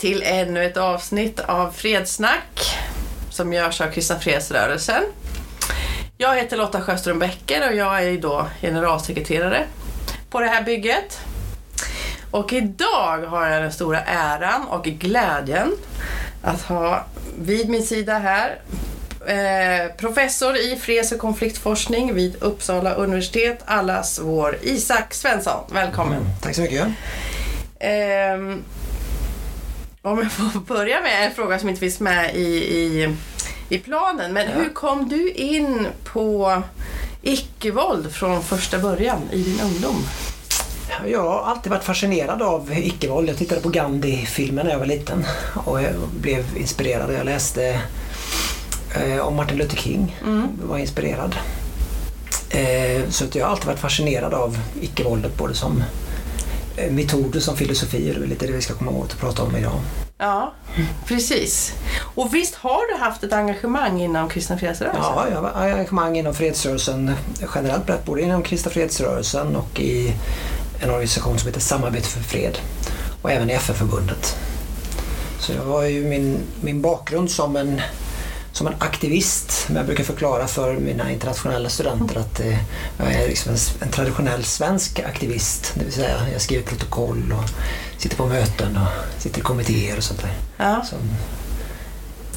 till 0.00 0.22
ännu 0.22 0.64
ett 0.64 0.76
avsnitt 0.76 1.40
av 1.40 1.70
Fredsnack 1.70 2.76
som 3.30 3.52
görs 3.52 3.80
av 3.80 3.90
Kristna 3.90 4.18
Fredsrörelsen. 4.18 5.02
Jag 6.18 6.36
heter 6.36 6.56
Lotta 6.56 6.80
Sjöström 6.80 7.18
Bäcker 7.18 7.68
och 7.68 7.74
jag 7.74 8.02
är 8.02 8.18
då 8.18 8.46
generalsekreterare 8.62 9.64
på 10.30 10.40
det 10.40 10.46
här 10.46 10.62
bygget. 10.62 11.20
Och 12.30 12.52
idag 12.52 13.18
har 13.18 13.46
jag 13.46 13.62
den 13.62 13.72
stora 13.72 14.00
äran 14.00 14.68
och 14.68 14.84
glädjen 14.84 15.72
att 16.42 16.62
ha 16.62 17.04
vid 17.38 17.68
min 17.68 17.86
sida 17.86 18.18
här 18.18 18.58
eh, 19.26 19.96
professor 19.96 20.56
i 20.56 20.76
freds 20.76 21.12
och 21.12 21.18
konfliktforskning 21.18 22.14
vid 22.14 22.42
Uppsala 22.42 22.94
universitet, 22.94 23.58
allas 23.64 24.20
vår 24.22 24.58
Isak 24.62 25.14
Svensson. 25.14 25.64
Välkommen! 25.72 26.18
Mm, 26.18 26.30
tack 26.42 26.54
så 26.54 26.60
mycket! 26.60 26.86
Eh, 27.78 28.56
om 30.02 30.18
jag 30.18 30.32
får 30.32 30.60
börja 30.60 31.00
med 31.00 31.26
en 31.26 31.34
fråga 31.34 31.58
som 31.58 31.68
inte 31.68 31.80
finns 31.80 32.00
med 32.00 32.34
i, 32.34 32.46
i, 32.76 33.16
i 33.68 33.78
planen. 33.78 34.32
Men 34.32 34.46
ja. 34.46 34.54
hur 34.54 34.68
kom 34.68 35.08
du 35.08 35.30
in 35.30 35.86
på 36.04 36.62
icke-våld 37.22 38.12
från 38.12 38.42
första 38.42 38.78
början 38.78 39.22
i 39.32 39.42
din 39.42 39.60
ungdom? 39.60 39.96
Jag 41.06 41.22
har 41.22 41.42
alltid 41.42 41.70
varit 41.72 41.84
fascinerad 41.84 42.42
av 42.42 42.72
icke-våld. 42.72 43.28
Jag 43.28 43.36
tittade 43.36 43.60
på 43.60 43.68
Gandhi-filmen 43.68 44.66
när 44.66 44.72
jag 44.72 44.78
var 44.78 44.86
liten 44.86 45.24
och 45.64 45.82
jag 45.82 45.94
blev 46.20 46.56
inspirerad. 46.56 47.14
Jag 47.14 47.24
läste 47.24 47.80
eh, 48.94 49.18
om 49.18 49.36
Martin 49.36 49.58
Luther 49.58 49.76
King. 49.76 50.16
Mm. 50.22 50.48
var 50.62 50.78
inspirerad. 50.78 51.36
Eh, 52.50 53.08
så 53.08 53.24
att 53.24 53.34
jag 53.34 53.44
har 53.44 53.50
alltid 53.50 53.66
varit 53.66 53.78
fascinerad 53.78 54.34
av 54.34 54.58
icke-våldet 54.80 55.36
både 55.36 55.54
som 55.54 55.84
metoder 56.90 57.40
som 57.40 57.56
filosofi. 57.56 58.12
Det 58.12 58.24
är 58.24 58.26
lite 58.26 58.46
det 58.46 58.52
vi 58.52 58.60
ska 58.60 58.74
komma 58.74 58.90
åt 58.90 59.12
och 59.12 59.18
prata 59.18 59.42
om 59.42 59.56
idag. 59.56 59.80
Ja, 60.18 60.52
precis. 61.06 61.72
Och 62.14 62.34
visst 62.34 62.54
har 62.54 62.92
du 62.92 63.04
haft 63.04 63.24
ett 63.24 63.32
engagemang 63.32 64.00
inom 64.02 64.28
kristna 64.28 64.58
fredsrörelsen? 64.58 65.02
Ja, 65.02 65.26
jag 65.30 65.42
har 65.42 65.70
engagemang 65.70 66.18
inom 66.18 66.34
fredsrörelsen 66.34 67.12
generellt 67.54 67.86
brett, 67.86 68.04
både 68.04 68.22
inom 68.22 68.42
kristna 68.42 68.70
fredsrörelsen 68.70 69.56
och 69.56 69.80
i 69.80 70.14
en 70.82 70.90
organisation 70.90 71.38
som 71.38 71.46
heter 71.46 71.60
Samarbete 71.60 72.08
för 72.08 72.20
fred 72.20 72.58
och 73.22 73.30
även 73.30 73.50
i 73.50 73.52
FN-förbundet. 73.52 74.36
Så 75.38 75.52
jag 75.52 75.64
har 75.64 75.82
ju 75.82 76.04
min, 76.04 76.38
min 76.60 76.82
bakgrund 76.82 77.30
som 77.30 77.56
en 77.56 77.80
som 78.52 78.66
en 78.66 78.74
aktivist. 78.78 79.64
Men 79.66 79.76
jag 79.76 79.86
brukar 79.86 80.04
förklara 80.04 80.46
för 80.46 80.74
mina 80.74 81.12
internationella 81.12 81.68
studenter 81.68 82.20
att 82.20 82.40
eh, 82.40 82.58
jag 82.96 83.12
är 83.12 83.28
liksom 83.28 83.52
en, 83.52 83.58
en, 83.80 83.88
traditionell 83.88 84.44
svensk 84.44 85.00
aktivist. 85.00 85.72
Det 85.74 85.84
vill 85.84 85.92
säga 85.92 86.28
jag 86.32 86.42
skriver 86.42 86.62
protokoll 86.62 87.34
och 87.38 87.50
sitter 88.00 88.16
på 88.16 88.26
möten 88.26 88.76
och 88.76 89.22
sitter 89.22 89.38
i 89.38 89.42
kommittéer 89.42 89.96
och 89.96 90.04
sånt 90.04 90.20
där. 90.20 90.32
Ja. 90.56 90.84
Så, 90.90 90.96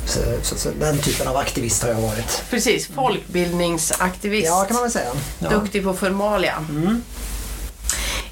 så, 0.05 0.19
så, 0.41 0.57
så, 0.57 0.69
den 0.79 0.97
typen 0.97 1.27
av 1.27 1.37
aktivist 1.37 1.83
har 1.83 1.89
jag 1.89 2.01
varit. 2.01 2.43
Precis, 2.49 2.87
folkbildningsaktivist. 2.87 4.47
Ja, 4.47 4.65
kan 4.65 4.73
man 4.73 4.83
väl 4.83 4.91
säga. 4.91 5.11
Ja. 5.39 5.49
Duktig 5.49 5.83
på 5.83 5.93
formalia. 5.93 6.55
Mm. 6.69 7.01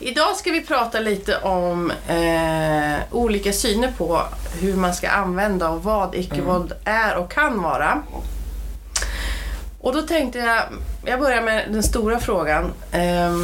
Idag 0.03 0.35
ska 0.35 0.51
vi 0.51 0.61
prata 0.61 0.99
lite 0.99 1.37
om 1.37 1.91
eh, 2.07 2.99
olika 3.11 3.53
syner 3.53 3.93
på 3.97 4.21
hur 4.61 4.75
man 4.75 4.93
ska 4.93 5.09
använda 5.09 5.69
och 5.69 5.83
vad 5.83 6.15
icke-våld 6.15 6.71
mm. 6.71 7.03
är 7.03 7.17
och 7.17 7.31
kan 7.31 7.61
vara. 7.61 8.03
Och 9.81 9.93
då 9.93 10.01
tänkte 10.01 10.39
jag, 10.39 10.63
jag 11.05 11.19
börjar 11.19 11.41
med 11.41 11.65
den 11.71 11.83
stora 11.83 12.19
frågan. 12.19 12.73
Eh, 12.91 13.37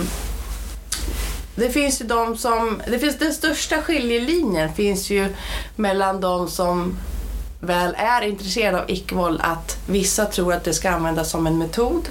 det 1.55 1.69
finns 1.69 2.01
ju 2.01 2.05
de 2.05 2.37
som, 2.37 2.81
det 2.87 2.99
finns 2.99 3.17
den 3.17 3.33
största 3.33 3.81
skiljelinjen 3.81 4.73
finns 4.73 5.09
ju 5.09 5.35
mellan 5.75 6.21
de 6.21 6.47
som 6.47 6.97
väl 7.59 7.95
är 7.97 8.21
intresserade 8.21 8.81
av 8.81 8.91
icke-våld 8.91 9.41
att 9.43 9.77
vissa 9.87 10.25
tror 10.25 10.53
att 10.53 10.63
det 10.63 10.73
ska 10.73 10.89
användas 10.89 11.31
som 11.31 11.47
en 11.47 11.57
metod 11.57 12.09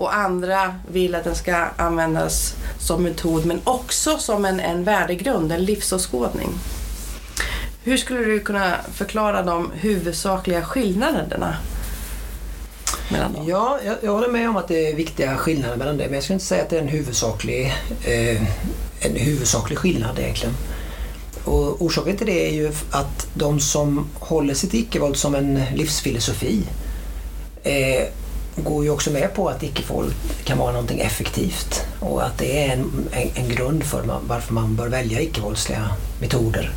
och 0.00 0.14
andra 0.14 0.74
vill 0.92 1.14
att 1.14 1.24
den 1.24 1.34
ska 1.34 1.56
användas 1.76 2.54
som 2.78 3.02
metod 3.02 3.46
men 3.46 3.60
också 3.64 4.18
som 4.18 4.44
en, 4.44 4.60
en 4.60 4.84
värdegrund, 4.84 5.52
en 5.52 5.64
livsåskådning. 5.64 6.48
Hur 7.82 7.96
skulle 7.96 8.20
du 8.20 8.40
kunna 8.40 8.76
förklara 8.94 9.42
de 9.42 9.70
huvudsakliga 9.74 10.62
skillnaderna 10.62 11.56
mellan 13.12 13.32
dem? 13.32 13.48
Ja, 13.48 13.78
jag, 13.84 13.96
jag 14.02 14.12
håller 14.12 14.28
med 14.28 14.48
om 14.48 14.56
att 14.56 14.68
det 14.68 14.90
är 14.90 14.96
viktiga 14.96 15.36
skillnader 15.36 15.76
mellan 15.76 15.96
det 15.96 16.04
men 16.04 16.14
jag 16.14 16.22
skulle 16.22 16.34
inte 16.34 16.46
säga 16.46 16.62
att 16.62 16.70
det 16.70 16.76
är 16.76 16.82
en 16.82 16.88
huvudsaklig, 16.88 17.74
eh, 18.04 18.42
en 19.00 19.16
huvudsaklig 19.16 19.78
skillnad 19.78 20.18
egentligen. 20.18 20.54
Och 21.44 21.82
orsaken 21.82 22.16
till 22.16 22.26
det 22.26 22.48
är 22.48 22.52
ju 22.52 22.72
att 22.90 23.28
de 23.34 23.60
som 23.60 24.06
håller 24.14 24.54
sitt 24.54 24.74
icke-våld 24.74 25.16
som 25.16 25.34
en 25.34 25.62
livsfilosofi 25.74 26.62
eh, 27.62 28.04
går 28.60 28.84
ju 28.84 28.90
också 28.90 29.10
med 29.10 29.34
på 29.34 29.48
att 29.48 29.62
icke-våld 29.62 30.14
kan 30.44 30.58
vara 30.58 30.72
någonting 30.72 31.00
effektivt 31.00 31.86
och 32.00 32.26
att 32.26 32.38
det 32.38 32.66
är 32.66 32.72
en, 32.72 33.08
en, 33.12 33.30
en 33.34 33.48
grund 33.48 33.84
för 33.84 34.04
man, 34.04 34.22
varför 34.28 34.54
man 34.54 34.76
bör 34.76 34.88
välja 34.88 35.20
icke-våldsliga 35.20 35.90
metoder. 36.20 36.72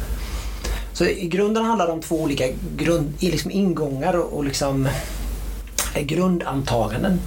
Så 0.94 1.06
i 1.06 1.28
grunden 1.28 1.66
handlar 1.66 1.88
det 1.88 1.94
om 1.94 2.02
två 2.02 2.22
olika 2.22 2.46
grund, 2.78 3.14
liksom 3.20 3.52
ingångar 3.52 4.14
och, 4.14 4.38
och 4.38 4.44
liksom 4.44 4.88
eh, 5.96 6.02
grundantaganden. 6.04 7.20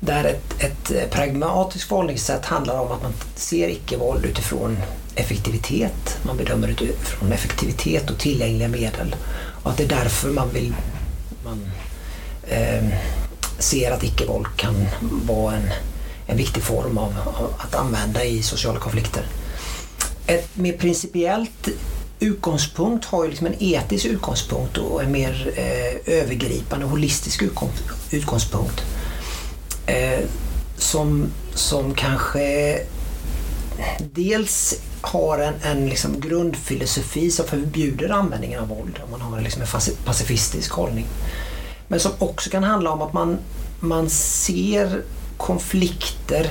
Där 0.00 0.24
ett, 0.24 0.62
ett 0.62 0.90
eh, 0.90 1.08
pragmatiskt 1.10 1.88
förhållningssätt 1.88 2.44
handlar 2.44 2.80
om 2.80 2.92
att 2.92 3.02
man 3.02 3.12
ser 3.34 3.68
icke-våld 3.68 4.24
utifrån 4.24 4.78
effektivitet. 5.14 6.18
Man 6.22 6.36
bedömer 6.36 6.68
utifrån 6.68 7.32
effektivitet 7.32 8.10
och 8.10 8.18
tillgängliga 8.18 8.68
medel. 8.68 9.16
Och 9.62 9.70
att 9.70 9.76
det 9.76 9.84
är 9.84 9.88
därför 9.88 10.28
man 10.28 10.50
vill 10.50 10.74
man, 11.44 11.70
eh, 12.48 12.84
ser 13.58 13.90
att 13.90 14.04
icke-våld 14.04 14.46
kan 14.56 14.74
vara 15.00 15.54
en, 15.54 15.70
en 16.26 16.36
viktig 16.36 16.62
form 16.62 16.98
av, 16.98 17.14
av, 17.26 17.54
att 17.58 17.74
använda 17.74 18.24
i 18.24 18.42
sociala 18.42 18.80
konflikter. 18.80 19.26
Ett 20.26 20.56
mer 20.56 20.72
principiellt 20.72 21.68
utgångspunkt 22.20 23.04
har 23.04 23.24
ju 23.24 23.30
liksom 23.30 23.46
en 23.46 23.62
etisk 23.62 24.04
utgångspunkt 24.04 24.78
och 24.78 25.02
en 25.02 25.12
mer 25.12 25.52
eh, 25.56 26.14
övergripande 26.14 26.86
holistisk 26.86 27.42
utgångspunkt. 28.10 28.82
Eh, 29.86 30.20
som, 30.76 31.26
som 31.54 31.94
kanske 31.94 32.78
dels 33.98 34.74
har 35.00 35.38
en, 35.38 35.54
en 35.62 35.88
liksom 35.88 36.20
grundfilosofi 36.20 37.30
som 37.30 37.46
förbjuder 37.46 38.08
användningen 38.08 38.60
av 38.60 38.68
våld. 38.68 39.00
Om 39.04 39.10
man 39.10 39.20
har 39.20 39.40
liksom 39.40 39.62
en 39.62 39.68
pacifistisk 40.04 40.72
hållning. 40.72 41.06
Men 41.92 42.00
som 42.00 42.12
också 42.18 42.50
kan 42.50 42.64
handla 42.64 42.90
om 42.90 43.02
att 43.02 43.12
man, 43.12 43.38
man 43.80 44.10
ser 44.10 45.02
konflikter 45.36 46.50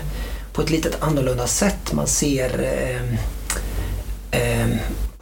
på 0.54 0.62
ett 0.62 0.70
lite 0.70 0.90
annorlunda 1.00 1.48
sätt. 1.48 1.94
Man 1.94 2.08
ser 2.08 2.60
eh, 2.60 3.02
eh, 4.42 4.70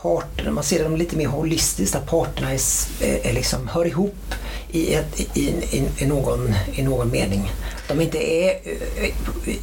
parterna, 0.02 0.52
man 0.52 0.64
ser 0.64 0.84
dem 0.84 0.96
lite 0.96 1.16
mer 1.16 1.28
holistiskt, 1.28 1.96
att 1.96 2.10
parterna 2.10 2.52
är, 2.52 2.60
eh, 3.02 3.30
är 3.30 3.34
liksom, 3.34 3.68
hör 3.68 3.86
ihop 3.88 4.34
i, 4.72 4.94
ett, 4.94 5.20
i, 5.20 5.42
i, 5.42 5.84
i, 5.98 6.06
någon, 6.06 6.54
i 6.74 6.84
någon 6.84 7.12
mening. 7.12 7.52
De 7.88 8.02
inte 8.02 8.18
är 8.18 8.50
eh, 8.50 9.10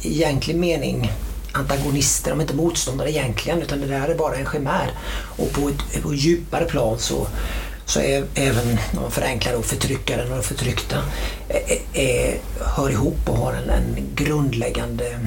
i 0.01 0.23
egentlig 0.23 0.55
mening 0.55 1.11
antagonister, 1.51 2.31
de 2.31 2.39
är 2.39 2.43
inte 2.43 2.55
motståndare 2.55 3.11
egentligen 3.11 3.61
utan 3.61 3.81
det 3.81 3.87
där 3.87 4.07
är 4.07 4.15
bara 4.15 4.35
en 4.35 4.45
chimär. 4.45 4.91
Och 5.37 5.51
på 5.51 5.69
ett, 5.69 6.03
på 6.03 6.11
ett 6.11 6.19
djupare 6.19 6.65
plan 6.65 6.99
så 6.99 7.27
så 7.87 7.99
är 7.99 8.25
även, 8.35 8.67
om 8.67 9.01
man 9.01 9.11
förenklar 9.11 9.53
då, 9.53 9.61
förtryckaren 9.61 10.31
och 10.31 10.37
de 10.37 10.43
förtryckta 10.43 11.03
är, 11.49 11.79
är, 11.93 12.37
hör 12.59 12.89
ihop 12.89 13.29
och 13.29 13.37
har 13.37 13.53
en, 13.53 13.69
en 13.69 13.95
grundläggande 14.15 15.19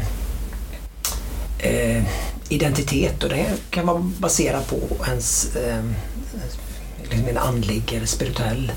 eh, 1.59 2.03
identitet 2.49 3.23
och 3.23 3.29
det 3.29 3.47
kan 3.71 3.87
vara 3.87 3.99
baserat 3.99 4.69
på 4.69 4.79
ens 5.07 5.57
eh, 5.57 5.85
liksom 7.03 7.29
en 7.29 7.39
andlig 7.39 7.93
eller 7.93 8.07
spirituell 8.07 8.73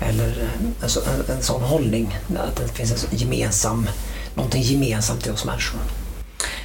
eller 0.00 0.48
en, 0.58 0.74
en, 0.82 1.36
en 1.36 1.42
sån 1.42 1.62
hållning. 1.62 2.18
Att 2.38 2.56
det 2.56 2.68
finns 2.68 3.06
en 3.10 3.18
gemensam, 3.18 3.88
någonting 4.34 4.62
gemensamt 4.62 5.26
i 5.26 5.30
oss 5.30 5.44
människor. 5.44 5.80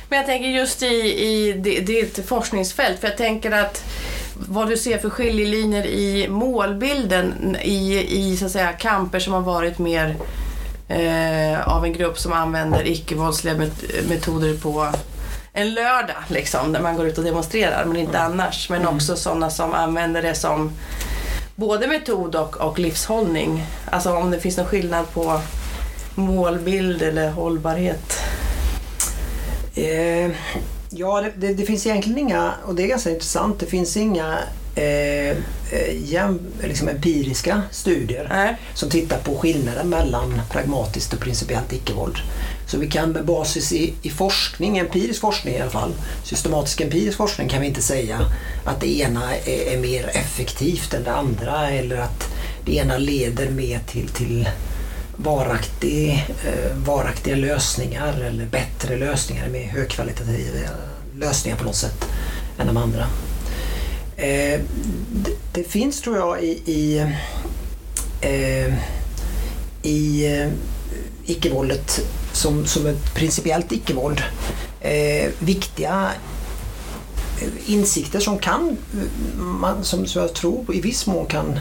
Men 0.09 0.17
jag 0.17 0.25
tänker 0.25 0.49
just 0.49 0.83
i, 0.83 0.85
i 0.85 1.53
ditt 1.81 2.19
forskningsfält, 2.25 2.99
för 2.99 3.07
jag 3.07 3.17
tänker 3.17 3.51
att 3.51 3.83
vad 4.33 4.69
du 4.69 4.77
ser 4.77 4.97
för 4.97 5.09
skiljelinjer 5.09 5.85
i 5.85 6.27
målbilden 6.29 7.57
i, 7.61 8.07
i 8.09 8.37
så 8.37 8.45
att 8.45 8.51
säga, 8.51 8.71
kamper 8.71 9.19
som 9.19 9.33
har 9.33 9.41
varit 9.41 9.79
mer 9.79 10.15
eh, 10.87 11.67
av 11.67 11.85
en 11.85 11.93
grupp 11.93 12.19
som 12.19 12.33
använder 12.33 12.87
icke-våldsliga 12.87 13.55
metoder 14.09 14.57
på 14.57 14.87
en 15.53 15.73
lördag, 15.73 16.15
liksom, 16.27 16.71
när 16.71 16.81
man 16.81 16.95
går 16.95 17.07
ut 17.07 17.17
och 17.17 17.23
demonstrerar, 17.23 17.85
men 17.85 17.97
inte 17.97 18.17
mm. 18.17 18.31
annars. 18.31 18.69
Men 18.69 18.81
mm. 18.81 18.95
också 18.95 19.15
sådana 19.15 19.49
som 19.49 19.73
använder 19.73 20.21
det 20.21 20.35
som 20.35 20.71
både 21.55 21.87
metod 21.87 22.35
och, 22.35 22.57
och 22.57 22.79
livshållning. 22.79 23.65
Alltså 23.91 24.13
om 24.13 24.31
det 24.31 24.39
finns 24.39 24.57
någon 24.57 24.65
skillnad 24.65 25.13
på 25.13 25.41
målbild 26.15 27.01
eller 27.01 27.29
hållbarhet. 27.29 28.19
Eh, 29.75 30.31
Ja, 30.95 31.21
det, 31.21 31.31
det, 31.47 31.53
det, 31.53 31.65
finns 31.65 31.85
egentligen 31.85 32.19
inga, 32.19 32.53
och 32.65 32.75
det 32.75 32.83
är 32.83 32.87
ganska 32.87 33.09
intressant, 33.09 33.59
det 33.59 33.65
finns 33.65 33.97
inga 33.97 34.39
eh, 34.75 35.29
eh, 35.29 36.03
jäm, 36.03 36.39
liksom 36.63 36.87
empiriska 36.87 37.61
studier 37.71 38.27
Nej. 38.29 38.57
som 38.73 38.89
tittar 38.89 39.17
på 39.17 39.37
skillnaden 39.37 39.89
mellan 39.89 40.41
pragmatiskt 40.51 41.13
och 41.13 41.19
principiellt 41.19 41.73
icke-våld. 41.73 42.17
Så 42.67 42.77
vi 42.77 42.87
kan 42.87 43.11
med 43.11 43.25
basis 43.25 43.71
i, 43.73 43.93
i 44.01 44.09
forskning, 44.09 44.77
empirisk 44.77 45.21
forskning 45.21 45.55
i 45.55 45.61
alla 45.61 45.71
fall, 45.71 45.93
systematisk 46.23 46.81
empirisk 46.81 47.17
forskning 47.17 47.49
kan 47.49 47.61
vi 47.61 47.67
inte 47.67 47.81
säga 47.81 48.19
att 48.65 48.81
det 48.81 48.99
ena 48.99 49.35
är, 49.35 49.73
är 49.73 49.77
mer 49.77 50.11
effektivt 50.13 50.93
än 50.93 51.03
det 51.03 51.13
andra 51.13 51.69
eller 51.69 51.97
att 51.97 52.29
det 52.65 52.75
ena 52.75 52.97
leder 52.97 53.49
mer 53.49 53.79
till, 53.79 54.07
till 54.07 54.49
varaktig, 55.17 56.25
eh, 56.45 56.75
varaktiga 56.75 57.35
lösningar 57.35 58.21
eller 58.21 58.45
bättre 58.45 58.97
lösningar 58.97 59.49
med 59.49 59.67
högkvalitativa 59.67 60.69
lösningar 61.15 61.57
på 61.57 61.63
något 61.63 61.75
sätt 61.75 62.05
än 62.57 62.67
de 62.67 62.77
andra. 62.77 63.05
Eh, 64.17 64.59
det, 65.53 65.63
finns 65.63 66.01
tror 66.01 66.17
jag 66.17 66.43
i, 66.43 66.61
i, 66.65 66.97
eh, 68.21 68.73
i 69.83 70.27
icke-våldet 71.25 71.99
som, 72.33 72.65
som 72.65 72.87
ett 72.87 73.13
principiellt 73.15 73.71
icke-våld 73.71 74.21
viktiga 75.39 76.11
insikter 77.65 78.19
som 78.19 78.39
kan, 78.39 78.77
som, 79.81 80.05
som 80.05 80.21
jag 80.21 80.33
tror 80.33 80.75
i 80.75 80.81
viss 80.81 81.07
mån 81.07 81.25
kan 81.25 81.59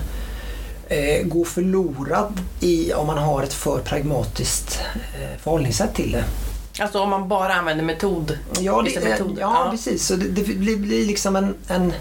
eh, 0.88 1.22
gå 1.26 1.44
förlorad 1.44 2.40
i 2.60 2.92
om 2.92 3.06
man 3.06 3.18
har 3.18 3.42
ett 3.42 3.54
för 3.54 3.78
pragmatiskt 3.78 4.80
eh, 4.94 5.38
förhållningssätt 5.40 5.94
till 5.94 6.12
det. 6.12 6.24
Alltså 6.80 7.00
om 7.00 7.10
man 7.10 7.28
bara 7.28 7.54
använder 7.54 7.84
metod? 7.84 8.38
Ja, 8.60 8.82
det, 8.82 9.04
metod. 9.04 9.38
ja, 9.40 9.64
ja. 9.64 9.70
precis. 9.70 10.06
Så 10.06 10.16
det, 10.16 10.28
det 10.28 10.42
blir, 10.42 10.76
blir 10.76 11.06
liksom 11.06 11.36
en, 11.36 11.54
en 11.68 11.92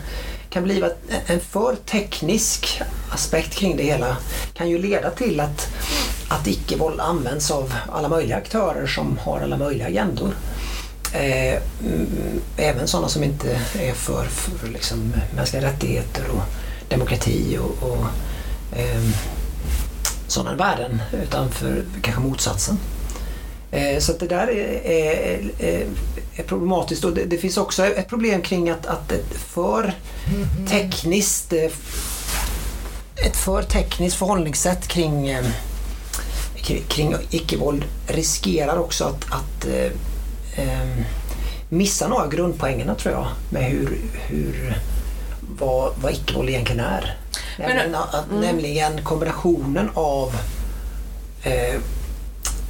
kan 0.51 0.63
bli 0.63 0.83
en 1.25 1.39
för 1.39 1.75
teknisk 1.85 2.81
aspekt 3.11 3.55
kring 3.55 3.77
det 3.77 3.83
hela 3.83 4.17
kan 4.53 4.69
ju 4.69 4.77
leda 4.77 5.09
till 5.09 5.39
att, 5.39 5.67
att 6.29 6.47
icke-våld 6.47 6.99
används 6.99 7.51
av 7.51 7.73
alla 7.91 8.09
möjliga 8.09 8.37
aktörer 8.37 8.87
som 8.87 9.17
har 9.17 9.41
alla 9.41 9.57
möjliga 9.57 9.87
agendor. 9.87 10.33
Eh, 11.13 11.61
mm, 11.85 12.41
även 12.57 12.87
sådana 12.87 13.07
som 13.07 13.23
inte 13.23 13.51
är 13.79 13.93
för, 13.93 14.25
för 14.25 14.67
liksom 14.67 15.13
mänskliga 15.35 15.63
rättigheter 15.63 16.23
och 16.29 16.43
demokrati 16.89 17.57
och, 17.57 17.91
och 17.91 18.05
eh, 18.71 19.01
sådana 20.27 20.55
värden 20.55 21.01
utan 21.23 21.51
för 21.51 21.83
kanske 22.01 22.21
motsatsen. 22.21 22.77
Eh, 23.71 23.99
så 23.99 24.13
det 24.13 24.27
där 24.27 24.47
är, 24.47 24.85
är, 24.85 25.85
är 26.35 26.43
problematiskt 26.43 27.03
och 27.03 27.13
det, 27.13 27.25
det, 27.25 27.37
finns 27.37 27.57
också 27.57 27.85
ett 27.85 28.07
problem 28.07 28.41
kring 28.41 28.69
att, 28.69 28.85
att 28.85 29.11
ett 29.11 29.33
för 29.33 29.93
tekniskt 30.69 31.53
eh, 31.53 31.71
ett 33.15 33.37
för 33.37 33.63
tekniskt 33.63 34.17
förhållningssätt 34.17 34.87
kring, 34.87 35.29
eh, 35.29 35.45
kring, 36.55 36.83
kring 36.87 37.15
icke-våld 37.29 37.85
riskerar 38.07 38.77
också 38.77 39.03
att, 39.03 39.25
att 39.31 39.65
eh, 39.65 39.91
ehm, 40.55 41.03
missa 41.69 42.07
några 42.07 42.27
grundpoängerna 42.27 42.95
tror 42.95 43.13
jag 43.13 43.27
med 43.49 43.63
hur, 43.63 43.97
hur 44.13 44.75
vad, 45.61 45.93
vad 46.01 46.11
icke-våld 46.11 46.49
egentligen 46.49 46.85
är. 46.85 47.17
Nämligen, 47.57 47.95
mm. 47.95 48.41
nämligen 48.41 49.03
kombinationen 49.03 49.89
av 49.93 50.35
eh, 51.43 51.75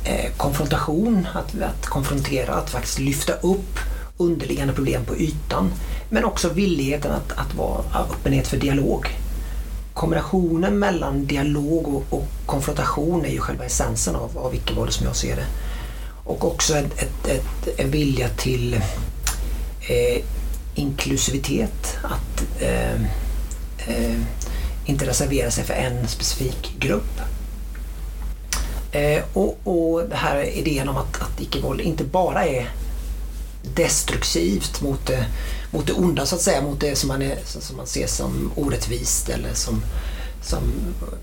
eh, 0.03 0.31
konfrontation, 0.37 1.27
att, 1.33 1.61
att 1.61 1.85
konfrontera, 1.85 2.53
att 2.53 2.69
faktiskt 2.69 2.99
lyfta 2.99 3.33
upp 3.33 3.79
underliggande 4.17 4.73
problem 4.73 5.05
på 5.05 5.17
ytan. 5.17 5.71
Men 6.09 6.25
också 6.25 6.49
villigheten 6.49 7.11
att, 7.11 7.31
att 7.31 7.55
vara 7.55 7.83
öppenhet 8.09 8.47
för 8.47 8.57
dialog. 8.57 9.07
Kombinationen 9.93 10.79
mellan 10.79 11.25
dialog 11.25 11.87
och, 11.87 12.03
och 12.09 12.27
konfrontation 12.45 13.25
är 13.25 13.29
ju 13.29 13.39
själva 13.39 13.65
essensen 13.65 14.15
av, 14.15 14.37
av 14.37 14.55
icke-våld 14.55 14.93
som 14.93 15.05
jag 15.05 15.15
ser 15.15 15.35
det. 15.35 15.45
Och 16.23 16.45
också 16.45 16.77
ett, 16.77 17.03
ett, 17.03 17.27
ett, 17.27 17.79
en 17.79 17.91
vilja 17.91 18.29
till 18.29 18.73
eh, 18.73 20.23
inklusivitet. 20.75 21.97
Att 22.03 22.61
eh, 22.61 22.93
eh, 23.87 24.21
inte 24.85 25.07
reservera 25.07 25.51
sig 25.51 25.63
för 25.63 25.73
en 25.73 26.07
specifik 26.07 26.75
grupp. 26.79 27.21
Eh, 28.91 29.23
och, 29.33 29.59
och 29.63 30.09
det 30.09 30.15
här 30.15 30.43
idén 30.43 30.89
om 30.89 30.97
att, 30.97 31.21
att 31.21 31.41
icke-våld 31.41 31.81
inte 31.81 32.03
bara 32.03 32.45
är 32.45 32.69
destruktivt 33.75 34.81
mot 34.81 35.07
det, 35.07 35.25
mot 35.71 35.87
det 35.87 35.93
onda 35.93 36.25
så 36.25 36.35
att 36.35 36.41
säga, 36.41 36.61
mot 36.61 36.79
det 36.79 36.95
som 36.95 37.07
man, 37.07 37.21
är, 37.21 37.37
som 37.45 37.77
man 37.77 37.87
ser 37.87 38.07
som 38.07 38.51
orättvist 38.55 39.29
eller 39.29 39.53
som, 39.53 39.83
som 40.41 40.61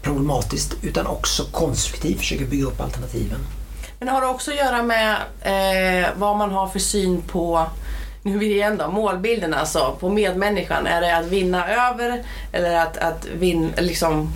problematiskt 0.03 0.77
utan 0.83 1.07
också 1.07 1.45
konstruktivt 1.53 2.19
försöker 2.19 2.45
bygga 2.45 2.67
upp 2.67 2.81
alternativen. 2.81 3.41
Men 3.99 4.09
har 4.09 4.21
det 4.21 4.27
också 4.27 4.51
att 4.51 4.57
göra 4.57 4.83
med 4.83 5.17
eh, 5.41 6.09
vad 6.17 6.37
man 6.37 6.51
har 6.51 6.69
för 6.69 6.79
syn 6.79 7.23
på 7.23 7.67
nu 8.29 8.35
är 8.35 8.39
vi 8.39 8.55
igen 8.55 8.77
då, 8.79 8.91
målbilden 8.91 9.55
alltså, 9.55 9.97
på 10.01 10.09
medmänniskan. 10.09 10.87
Är 10.87 11.01
det 11.01 11.17
att 11.17 11.27
vinna 11.27 11.69
över 11.69 12.23
eller 12.53 12.77
att, 12.77 12.97
att 12.97 13.27
vin, 13.39 13.73
liksom, 13.79 14.33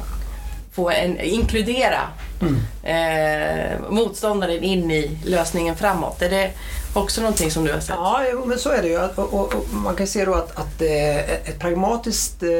få 0.72 0.90
en, 0.90 1.20
inkludera 1.20 2.00
mm. 2.40 2.56
eh, 2.82 3.90
motståndaren 3.90 4.62
in 4.62 4.90
i 4.90 5.18
lösningen 5.24 5.76
framåt? 5.76 6.22
Är 6.22 6.30
det 6.30 6.50
också 6.94 7.20
någonting 7.20 7.50
som 7.50 7.64
du 7.64 7.72
har 7.72 7.80
sett? 7.80 7.94
Ja, 7.98 8.20
men 8.46 8.58
så 8.58 8.70
är 8.70 8.82
det 8.82 8.88
ju. 8.88 8.98
Och, 8.98 9.18
och, 9.18 9.54
och 9.54 9.74
man 9.74 9.96
kan 9.96 10.06
se 10.06 10.24
då 10.24 10.34
att, 10.34 10.58
att 10.58 10.82
eh, 10.82 11.18
ett 11.18 11.58
pragmatiskt, 11.58 12.42
eh, 12.42 12.50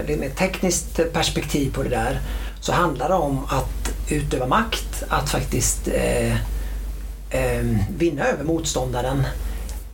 eller 0.00 0.16
mer 0.16 0.30
tekniskt 0.30 1.12
perspektiv 1.12 1.74
på 1.74 1.82
det 1.82 1.88
där 1.88 2.20
så 2.60 2.72
handlar 2.72 3.08
det 3.08 3.14
om 3.14 3.44
att 3.48 3.92
utöva 4.10 4.46
makt, 4.46 5.04
att 5.08 5.30
faktiskt 5.30 5.88
eh, 5.88 6.32
eh, 7.30 7.64
vinna 7.98 8.24
över 8.24 8.44
motståndaren 8.44 9.26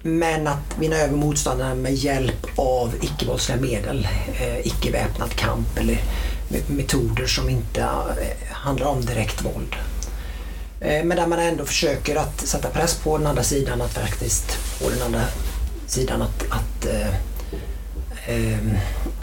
men 0.02 0.46
att 0.46 0.78
vinna 0.78 0.96
över 0.96 1.16
motståndarna 1.16 1.74
med 1.74 1.94
hjälp 1.94 2.46
av 2.56 2.94
icke-våldsliga 3.00 3.60
medel, 3.60 4.08
eh, 4.40 4.66
icke-väpnad 4.66 5.34
kamp 5.34 5.78
eller 5.78 5.98
metoder 6.66 7.26
som 7.26 7.48
inte 7.48 7.80
eh, 7.80 8.52
handlar 8.52 8.86
om 8.86 9.04
direkt 9.04 9.44
våld. 9.44 9.76
Eh, 10.80 11.04
men 11.04 11.16
där 11.16 11.26
man 11.26 11.38
ändå 11.38 11.64
försöker 11.64 12.16
att 12.16 12.40
sätta 12.40 12.68
press 12.68 12.94
på 12.94 13.18
den 13.18 13.26
andra 13.26 13.42
sidan 13.42 13.82
att 13.82 13.92
faktiskt 13.92 14.52
få 14.52 14.90
den 14.90 15.02
andra 15.02 15.22
sidan 15.86 16.22
att, 16.22 16.44
att, 16.50 16.86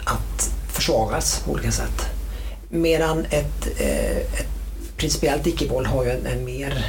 att 0.04 0.50
försvagas 0.68 1.42
på 1.44 1.52
olika 1.52 1.72
sätt. 1.72 2.06
Medan 2.68 3.24
ett, 3.30 3.66
ett 3.80 4.46
principiellt 4.96 5.46
icke-våld 5.46 5.86
har 5.86 6.04
ju 6.04 6.10
en, 6.10 6.26
en 6.26 6.44
mer 6.44 6.84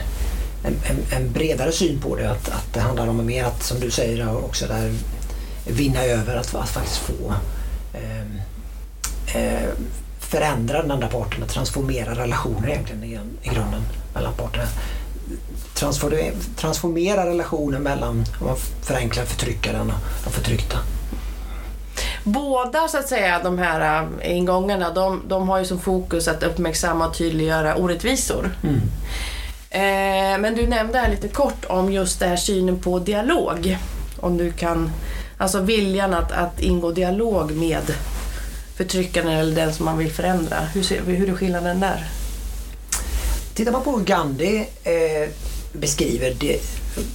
en, 0.64 0.80
en, 0.90 1.18
en, 1.18 1.32
bredare 1.32 1.72
syn 1.72 2.00
på 2.00 2.16
det. 2.16 2.32
Att, 2.32 2.50
att 2.50 2.74
det 2.74 2.80
handlar 2.80 3.08
om 3.08 3.26
mer 3.26 3.44
att, 3.44 3.64
som 3.64 3.80
du 3.80 3.92
säger, 3.92 4.46
också 4.46 4.68
där 4.68 4.94
vinna 5.68 6.04
över, 6.04 6.36
att, 6.36 6.56
att 6.56 6.70
faktiskt 6.70 6.98
få 6.98 7.34
eh, 7.94 8.22
eh, 9.36 9.70
förändra 10.20 10.82
den 10.82 10.92
andra 10.92 11.08
parten, 11.08 11.44
att 11.44 11.50
transformera 11.50 12.16
relationer 12.16 12.70
egentligen 12.70 13.04
i, 13.04 13.20
i 13.42 13.50
grunden 13.50 13.82
mellan 14.14 14.34
parterna. 14.34 14.68
Transformera, 15.74 16.34
transformera 16.56 17.26
relationen 17.26 17.84
mellan, 17.84 18.26
om 18.40 18.48
man 18.48 18.56
förenklar, 18.82 19.26
förtryckaren 19.26 19.92
och 19.92 19.98
de 20.24 20.32
förtryckta. 20.32 20.78
Båda 22.24 22.88
så 22.88 22.98
att 22.98 23.08
säga 23.08 23.42
de 23.44 23.58
här 23.58 24.08
äh, 24.22 24.38
ingångarna 24.38 24.94
de, 24.94 25.22
de 25.28 25.50
har 25.50 25.60
ju 25.60 25.66
som 25.66 25.80
fokus 25.80 26.28
att 26.28 26.44
uppmärksamma 26.44 27.08
och 27.08 27.18
tydliggöra 27.18 27.76
orättvisor. 27.76 28.56
Mm. 28.64 28.82
Eh, 29.74 30.40
men 30.40 30.56
du 30.56 30.68
nämnde 30.68 31.00
här 31.00 31.10
lite 31.10 31.28
kort 31.28 31.66
om 31.66 31.92
just 31.92 32.20
det 32.20 32.26
här 32.26 32.36
synen 32.36 32.80
på 32.80 33.00
dialog. 33.00 33.78
Om 34.20 34.38
du 34.38 34.52
kan, 34.52 34.92
alltså 35.38 35.62
viljan 35.62 36.14
att, 36.14 36.32
att 36.32 36.60
ingå 36.60 36.92
dialog 36.92 37.52
med 37.52 37.94
förtryckaren 38.76 39.28
eller 39.28 39.56
den 39.56 39.74
som 39.74 39.86
man 39.86 39.98
vill 39.98 40.12
förändra. 40.12 40.60
Hur, 40.74 40.84
ser, 40.84 41.02
hur 41.02 41.30
är 41.30 41.34
skillnaden 41.34 41.80
där? 41.80 42.06
Tittar 43.54 43.72
man 43.72 43.84
på 43.84 43.98
hur 43.98 44.06
Gandhi 44.06 44.66
eh, 44.84 45.30
beskriver 45.74 46.34
det, 46.40 46.60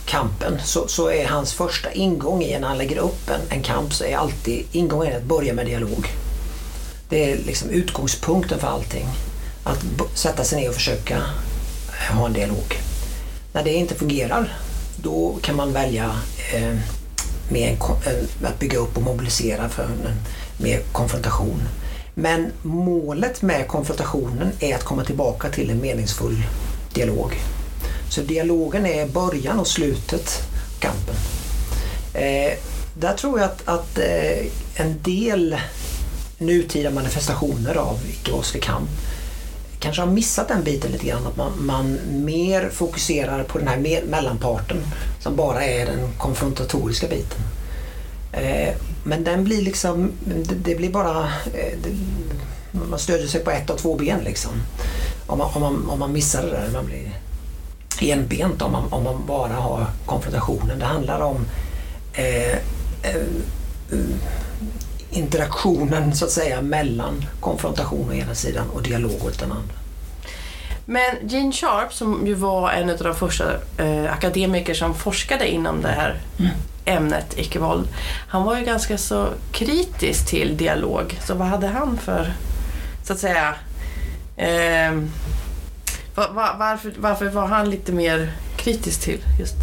kampen 0.04 0.60
så, 0.64 0.88
så, 0.88 1.10
är 1.10 1.26
hans 1.26 1.52
första 1.52 1.92
ingång 1.92 2.42
i 2.42 2.58
när 2.58 2.68
han 2.68 2.78
lägger 2.78 2.98
upp 2.98 3.30
en, 3.30 3.40
en 3.48 3.62
kamp 3.62 3.94
så 3.94 4.04
är 4.04 4.16
alltid 4.16 4.64
ingången 4.72 5.16
att 5.16 5.22
börja 5.22 5.54
med 5.54 5.66
dialog. 5.66 6.08
Det 7.08 7.32
är 7.32 7.36
liksom 7.36 7.70
utgångspunkten 7.70 8.58
för 8.58 8.68
allting. 8.68 9.06
Att 9.64 9.84
sätta 10.14 10.44
sig 10.44 10.60
ner 10.60 10.68
och 10.68 10.74
försöka 10.74 11.22
ha 12.10 12.26
en 12.26 12.32
dialog. 12.32 12.80
När 13.52 13.64
det 13.64 13.72
inte 13.72 13.94
fungerar 13.94 14.56
då 14.96 15.38
kan 15.42 15.56
man 15.56 15.72
välja 15.72 16.04
eh, 16.54 16.76
med 17.48 17.68
en, 17.68 18.12
eh, 18.12 18.48
att 18.48 18.58
bygga 18.58 18.78
upp 18.78 18.96
och 18.96 19.02
mobilisera 19.02 19.68
för 19.68 19.82
en, 19.82 20.14
med 20.58 20.80
konfrontation. 20.92 21.62
Men 22.14 22.52
målet 22.62 23.42
med 23.42 23.68
konfrontationen 23.68 24.52
är 24.60 24.74
att 24.74 24.84
komma 24.84 25.04
tillbaka 25.04 25.48
till 25.48 25.70
en 25.70 25.78
meningsfull 25.78 26.42
dialog. 26.94 27.34
Så 28.10 28.20
dialogen 28.20 28.86
är 28.86 29.08
början 29.08 29.58
och 29.58 29.66
slutet 29.66 30.42
av 30.76 30.80
kampen. 30.80 31.14
Eh, 32.14 32.58
där 32.94 33.14
tror 33.14 33.40
jag 33.40 33.48
att, 33.48 33.68
att 33.68 33.98
eh, 33.98 34.46
en 34.74 35.02
del 35.02 35.56
nutida 36.38 36.90
manifestationer 36.90 37.74
av 37.74 37.98
icke-våldslig 38.10 38.62
kamp 38.62 38.90
kanske 39.86 40.02
har 40.02 40.10
missat 40.10 40.48
den 40.48 40.64
biten 40.64 40.92
lite 40.92 41.06
grann. 41.06 41.26
Att 41.26 41.36
man, 41.36 41.52
man 41.66 41.98
mer 42.10 42.68
fokuserar 42.70 43.42
på 43.42 43.58
den 43.58 43.68
här 43.68 44.02
mellanparten 44.06 44.76
som 45.20 45.36
bara 45.36 45.64
är 45.64 45.86
den 45.86 46.12
konfrontatoriska 46.18 47.06
biten. 47.08 47.40
Eh, 48.32 48.74
men 49.04 49.24
den 49.24 49.44
blir 49.44 49.62
liksom, 49.62 50.12
det, 50.24 50.54
det 50.54 50.74
blir 50.74 50.90
bara, 50.90 51.24
eh, 51.24 51.78
det, 51.82 51.90
man 52.90 52.98
stödjer 52.98 53.28
sig 53.28 53.44
på 53.44 53.50
ett 53.50 53.70
av 53.70 53.76
två 53.76 53.94
ben 53.94 54.20
liksom. 54.24 54.52
Om 55.26 55.38
man, 55.38 55.50
om 55.54 55.60
man, 55.62 55.90
om 55.90 55.98
man 55.98 56.12
missar 56.12 56.42
det 56.42 56.50
där, 56.50 56.70
man 56.72 56.86
blir 56.86 57.20
enbent 58.00 58.62
om 58.62 58.72
man, 58.72 58.92
om 58.92 59.04
man 59.04 59.26
bara 59.26 59.54
har 59.54 59.86
konfrontationen. 60.06 60.78
Det 60.78 60.84
handlar 60.84 61.20
om 61.20 61.46
eh, 62.12 62.52
eh, 63.02 63.22
interaktionen 65.10 66.14
så 66.14 66.24
att 66.24 66.30
säga 66.30 66.62
mellan 66.62 67.24
konfrontation 67.40 68.10
å 68.10 68.12
ena 68.12 68.34
sidan 68.34 68.70
och 68.70 68.82
dialog 68.82 69.24
åt 69.24 69.38
den 69.38 69.52
andra. 69.52 69.74
Men 70.88 71.28
Gene 71.28 71.52
Sharp 71.52 71.92
som 71.92 72.26
ju 72.26 72.34
var 72.34 72.70
en 72.70 72.90
av 72.90 72.98
de 72.98 73.14
första 73.14 73.44
eh, 73.78 74.12
akademiker 74.12 74.74
som 74.74 74.94
forskade 74.94 75.48
inom 75.48 75.82
det 75.82 75.88
här 75.88 76.20
mm. 76.38 76.50
ämnet 76.84 77.38
icke-våld. 77.38 77.88
Han 78.28 78.44
var 78.44 78.58
ju 78.58 78.64
ganska 78.64 78.98
så 78.98 79.28
kritisk 79.52 80.26
till 80.26 80.56
dialog. 80.56 81.18
Så 81.24 81.34
vad 81.34 81.48
hade 81.48 81.66
han 81.66 81.98
för, 81.98 82.32
så 83.04 83.12
att 83.12 83.18
säga, 83.18 83.54
eh, 84.36 84.92
var, 86.14 86.32
var, 86.32 86.56
varför, 86.58 86.92
varför 86.98 87.28
var 87.28 87.46
han 87.46 87.70
lite 87.70 87.92
mer 87.92 88.32
kritisk 88.56 89.00
till 89.00 89.20
just 89.38 89.56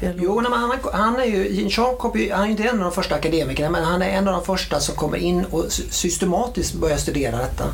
Jo, 0.00 0.40
men 0.40 0.52
han, 0.52 0.78
han 0.92 1.20
är 1.20 1.24
ju, 1.24 1.48
Gene 1.48 1.70
Sharp 1.70 2.30
han 2.32 2.44
är 2.44 2.50
inte 2.50 2.62
en 2.62 2.78
av 2.78 2.84
de 2.84 2.92
första 2.92 3.14
akademikerna 3.14 3.70
men 3.70 3.84
han 3.84 4.02
är 4.02 4.08
en 4.08 4.28
av 4.28 4.34
de 4.34 4.44
första 4.44 4.80
som 4.80 4.94
kommer 4.94 5.18
in 5.18 5.44
och 5.44 5.72
systematiskt 5.72 6.74
börjar 6.74 6.96
studera 6.96 7.36
detta. 7.36 7.64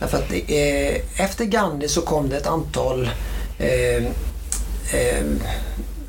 Därför 0.00 0.18
att 0.18 0.32
eh, 0.32 1.24
efter 1.24 1.44
Gandhi 1.44 1.88
så 1.88 2.00
kom 2.00 2.28
det 2.28 2.36
ett 2.36 2.46
antal 2.46 3.10
eh, 3.58 4.04
eh, 4.92 5.24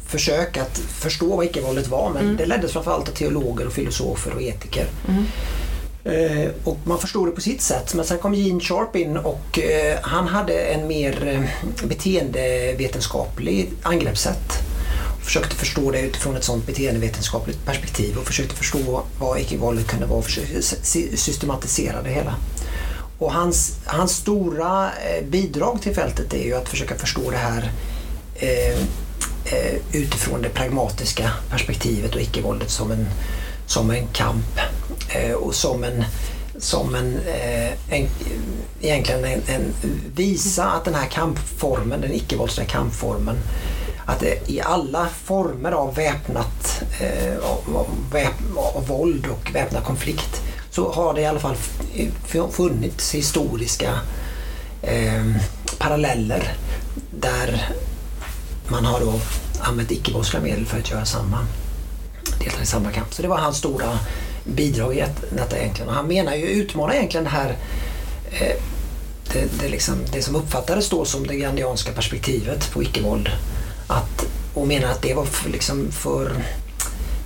försök 0.07 0.57
att 0.57 0.77
förstå 0.77 1.35
vad 1.35 1.45
icke-våldet 1.45 1.87
var 1.87 2.09
men 2.09 2.23
mm. 2.23 2.37
det 2.37 2.45
leddes 2.45 2.71
framförallt 2.71 3.09
av 3.09 3.13
teologer 3.13 3.67
och 3.67 3.73
filosofer 3.73 4.33
och 4.33 4.41
etiker. 4.41 4.87
Mm. 5.07 5.25
Eh, 6.05 6.49
och 6.63 6.77
man 6.83 6.99
förstod 6.99 7.27
det 7.27 7.31
på 7.31 7.41
sitt 7.41 7.61
sätt. 7.61 7.93
Men 7.93 8.05
sen 8.05 8.17
kom 8.17 8.33
Gene 8.33 8.59
Sharp 8.59 8.95
in 8.95 9.17
och 9.17 9.59
eh, 9.59 9.97
han 10.01 10.27
hade 10.27 10.53
en 10.53 10.87
mer 10.87 11.27
eh, 11.27 11.87
beteendevetenskaplig 11.87 13.69
angreppssätt 13.83 14.74
försökte 15.25 15.55
förstå 15.55 15.91
det 15.91 15.99
utifrån 15.99 16.35
ett 16.35 16.43
sådant 16.43 16.65
beteendevetenskapligt 16.65 17.65
perspektiv 17.65 18.17
och 18.17 18.25
försökte 18.27 18.55
förstå 18.55 19.03
vad 19.19 19.39
icke-våldet 19.39 19.87
kunde 19.87 20.05
vara 20.05 20.19
och 20.19 20.25
försökte 20.25 20.61
systematisera 21.17 22.01
det 22.01 22.09
hela. 22.09 22.35
Och 23.17 23.33
hans, 23.33 23.77
hans 23.85 24.11
stora 24.15 24.85
eh, 24.85 25.25
bidrag 25.25 25.81
till 25.81 25.95
fältet 25.95 26.33
är 26.33 26.43
ju 26.43 26.53
att 26.55 26.69
försöka 26.69 26.95
förstå 26.95 27.31
det 27.31 27.37
här 27.37 27.71
eh, 28.35 28.79
eh, 29.45 29.75
utifrån 29.91 30.41
det 30.41 30.49
pragmatiska 30.49 31.31
perspektivet 31.49 32.15
och 32.15 32.21
icke-våldet 32.21 32.69
som 32.69 32.91
en, 32.91 33.07
som 33.67 33.91
en 33.91 34.07
kamp 34.07 34.59
eh, 35.09 35.33
och 35.33 35.55
som 35.55 35.83
en 35.83 36.03
som 36.57 36.95
en, 36.95 37.19
eh, 37.27 37.71
en 37.89 38.07
egentligen 38.81 39.25
en, 39.25 39.41
en, 39.47 39.73
visa 40.15 40.65
att 40.65 40.85
den 40.85 40.95
här 40.95 41.07
kampformen, 41.07 42.01
den 42.01 42.13
icke-våldsliga 42.13 42.67
kampformen 42.67 43.37
att 44.05 44.23
i 44.47 44.61
alla 44.61 45.07
former 45.23 45.71
av 45.71 45.95
väpnat 45.95 46.83
eh, 46.99 47.37
av, 47.75 47.87
väp, 48.11 48.33
av 48.75 48.87
våld 48.87 49.27
och 49.27 49.55
väpnad 49.55 49.83
konflikt 49.83 50.41
så 50.71 50.91
har 50.91 51.13
det 51.13 51.21
i 51.21 51.25
alla 51.25 51.39
fall 51.39 51.55
funnits 52.51 53.15
historiska 53.15 53.99
eh, 54.81 55.25
paralleller 55.77 56.53
där 57.11 57.69
man 58.67 58.85
har 58.85 58.99
då 58.99 59.13
använt 59.59 59.91
icke-våldsliga 59.91 60.43
medel 60.43 60.65
för 60.65 60.79
att 60.79 60.91
göra 60.91 61.05
samma, 61.05 61.45
delta 62.39 62.61
i 62.61 62.65
samma 62.65 62.91
kamp. 62.91 63.13
Så 63.13 63.21
det 63.21 63.27
var 63.27 63.37
hans 63.37 63.57
stora 63.57 63.99
bidrag 64.43 64.97
i 64.97 65.05
detta 65.31 65.57
egentligen. 65.57 65.89
Och 65.89 65.95
han 65.95 66.07
menar 66.07 66.35
ju, 66.35 66.45
utmanar 66.45 66.93
egentligen 66.93 67.23
det 67.23 67.29
här 67.29 67.57
eh, 68.31 68.55
det, 69.33 69.59
det, 69.59 69.69
liksom, 69.69 69.95
det 70.11 70.21
som 70.21 70.35
uppfattades 70.35 70.89
då 70.89 71.05
som 71.05 71.27
det 71.27 71.35
grandianska 71.35 71.91
perspektivet 71.91 72.71
på 72.71 72.83
icke-våld 72.83 73.29
och 74.55 74.67
menade 74.67 74.93
att 74.93 75.01
det 75.01 75.13
var 75.13 75.25
för, 75.25 75.49
liksom 75.49 75.91
för 75.91 76.31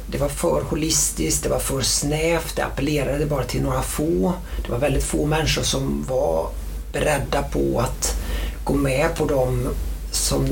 det 0.08 0.18
var 0.18 0.30
för 0.30 0.62
holistiskt, 0.62 1.44
det 1.44 1.50
var 1.50 1.60
för 1.60 1.82
snävt, 1.82 2.56
det 2.56 2.66
appellerade 2.66 3.26
bara 3.26 3.44
till 3.44 3.62
några 3.62 3.82
få. 3.82 4.34
Det 4.66 4.72
var 4.72 4.80
väldigt 4.80 5.04
få 5.04 5.26
människor 5.26 5.64
som 5.64 6.06
var 6.10 6.50
beredda 6.94 7.44
på 7.44 7.80
att 7.80 8.16
gå 8.64 8.74
med 8.74 9.16
på 9.16 9.26
de, 9.26 9.68
som, 10.12 10.48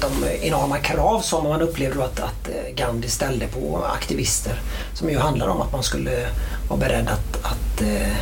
de 0.00 0.28
enorma 0.42 0.78
krav 0.78 1.20
som 1.20 1.44
man 1.44 1.62
upplevde 1.62 2.04
att, 2.04 2.20
att 2.20 2.48
eh, 2.48 2.74
Gandhi 2.74 3.08
ställde 3.08 3.46
på 3.46 3.84
aktivister. 3.96 4.60
Som 4.94 5.10
ju 5.10 5.18
handlar 5.18 5.48
om 5.48 5.60
att 5.60 5.72
man 5.72 5.82
skulle 5.82 6.28
vara 6.68 6.80
beredd 6.80 7.08
att, 7.08 7.44
att 7.44 7.80
eh, 7.80 8.16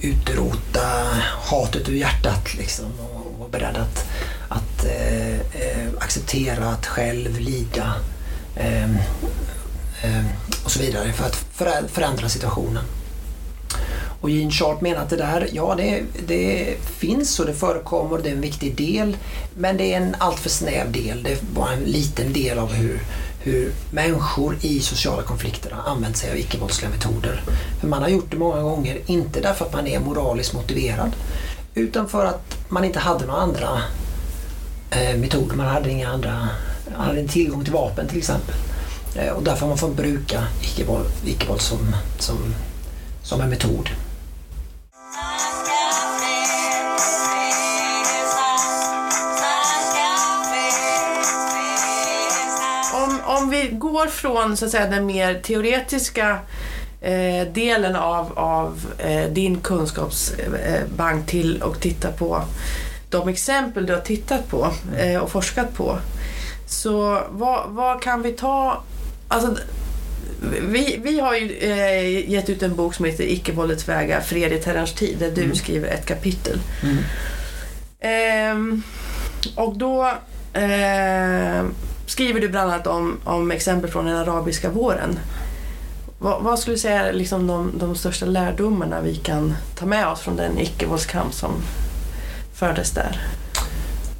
utrota 0.00 0.86
hatet 1.50 1.88
ur 1.88 1.96
hjärtat 1.96 2.54
liksom, 2.54 2.86
och 3.00 3.38
vara 3.38 3.48
beredd 3.48 3.76
att 3.76 4.04
att 4.48 4.84
eh, 4.84 5.33
acceptera 6.00 6.68
att 6.68 6.86
själv 6.86 7.40
lida 7.40 7.94
eh, 8.56 8.84
eh, 10.04 10.24
och 10.64 10.70
så 10.70 10.80
vidare 10.80 11.12
för 11.12 11.24
att 11.66 11.90
förändra 11.90 12.28
situationen. 12.28 12.84
Och 14.24 14.30
Gene 14.30 14.50
Sharp 14.50 14.80
menar 14.80 15.02
att 15.02 15.10
det 15.10 15.16
där, 15.16 15.48
ja 15.52 15.74
det, 15.74 16.02
det 16.26 16.76
finns 16.84 17.40
och 17.40 17.46
det 17.46 17.54
förekommer 17.54 18.16
och 18.16 18.22
det 18.22 18.28
är 18.28 18.32
en 18.34 18.40
viktig 18.40 18.76
del 18.76 19.16
men 19.56 19.76
det 19.76 19.92
är 19.92 19.96
en 19.96 20.16
alltför 20.18 20.50
snäv 20.50 20.92
del. 20.92 21.22
Det 21.22 21.32
är 21.32 21.38
bara 21.54 21.72
en 21.72 21.80
liten 21.80 22.32
del 22.32 22.58
av 22.58 22.72
hur, 22.72 23.00
hur 23.40 23.72
människor 23.90 24.56
i 24.60 24.80
sociala 24.80 25.22
konflikter 25.22 25.70
har 25.70 25.92
använt 25.92 26.16
sig 26.16 26.30
av 26.30 26.36
icke-våldsliga 26.36 26.90
metoder. 26.90 27.42
För 27.80 27.88
man 27.88 28.02
har 28.02 28.08
gjort 28.08 28.30
det 28.30 28.36
många 28.36 28.62
gånger, 28.62 28.98
inte 29.06 29.40
därför 29.40 29.64
att 29.64 29.72
man 29.72 29.86
är 29.86 30.00
moraliskt 30.00 30.54
motiverad 30.54 31.12
utan 31.74 32.08
för 32.08 32.24
att 32.24 32.56
man 32.68 32.84
inte 32.84 32.98
hade 32.98 33.26
några 33.26 33.40
andra 33.40 33.82
Eh, 34.96 35.16
metoder. 35.16 35.56
Man 35.56 35.66
hade 35.66 35.90
inga 35.90 36.08
andra, 36.08 36.48
man 36.96 37.06
hade 37.06 37.20
en 37.20 37.28
tillgång 37.28 37.64
till 37.64 37.72
vapen 37.72 38.08
till 38.08 38.18
exempel. 38.18 38.54
Eh, 39.16 39.32
och 39.32 39.42
därför 39.42 39.60
har 39.60 39.68
man 39.68 39.78
fått 39.78 39.96
bruka 39.96 40.42
icke-våld 40.62 41.06
icke 41.26 41.46
som, 41.58 41.78
som, 42.18 42.54
som 43.22 43.40
en 43.40 43.50
metod. 43.50 43.90
Om, 52.94 53.20
om 53.24 53.50
vi 53.50 53.68
går 53.72 54.06
från 54.06 54.56
så 54.56 54.64
att 54.64 54.70
säga, 54.70 54.86
den 54.86 55.06
mer 55.06 55.40
teoretiska 55.40 56.38
eh, 57.00 57.48
delen 57.52 57.96
av, 57.96 58.38
av 58.38 58.86
eh, 58.98 59.24
din 59.30 59.60
kunskapsbank 59.60 61.26
till 61.26 61.62
och 61.62 61.80
titta 61.80 62.12
på 62.12 62.42
de 63.14 63.28
exempel 63.28 63.86
du 63.86 63.92
har 63.92 64.00
tittat 64.00 64.48
på 64.48 64.72
eh, 64.98 65.16
och 65.16 65.30
forskat 65.30 65.74
på. 65.74 65.98
Så 66.66 67.20
vad, 67.30 67.70
vad 67.70 68.02
kan 68.02 68.22
vi 68.22 68.32
ta... 68.32 68.82
Alltså, 69.28 69.56
vi, 70.62 71.00
vi 71.02 71.20
har 71.20 71.34
ju 71.34 71.58
eh, 71.58 72.30
gett 72.30 72.50
ut 72.50 72.62
en 72.62 72.76
bok 72.76 72.94
som 72.94 73.04
heter 73.04 73.24
Icke-våldets 73.24 73.88
vägar, 73.88 74.20
fred 74.20 74.52
i 74.52 74.58
terrorns 74.58 74.92
tid, 74.92 75.16
där 75.18 75.30
du 75.30 75.42
mm. 75.42 75.56
skriver 75.56 75.88
ett 75.88 76.06
kapitel. 76.06 76.60
Mm. 76.82 76.98
Eh, 78.00 78.80
och 79.56 79.76
då 79.76 80.06
eh, 80.52 81.64
skriver 82.06 82.40
du 82.40 82.48
bland 82.48 82.70
annat 82.70 82.86
om, 82.86 83.18
om 83.24 83.50
exempel 83.50 83.90
från 83.90 84.04
den 84.04 84.16
arabiska 84.16 84.70
våren. 84.70 85.18
Vad, 86.18 86.42
vad 86.42 86.58
skulle 86.58 86.76
du 86.76 86.80
säga 86.80 87.08
är 87.08 87.12
liksom 87.12 87.46
de, 87.46 87.72
de 87.78 87.96
största 87.96 88.26
lärdomarna 88.26 89.00
vi 89.00 89.16
kan 89.16 89.54
ta 89.74 89.86
med 89.86 90.08
oss 90.08 90.20
från 90.20 90.36
den 90.36 90.58
icke-våldskamp 90.58 91.34
som 91.34 91.52
fördes 92.54 92.90
där? 92.90 93.20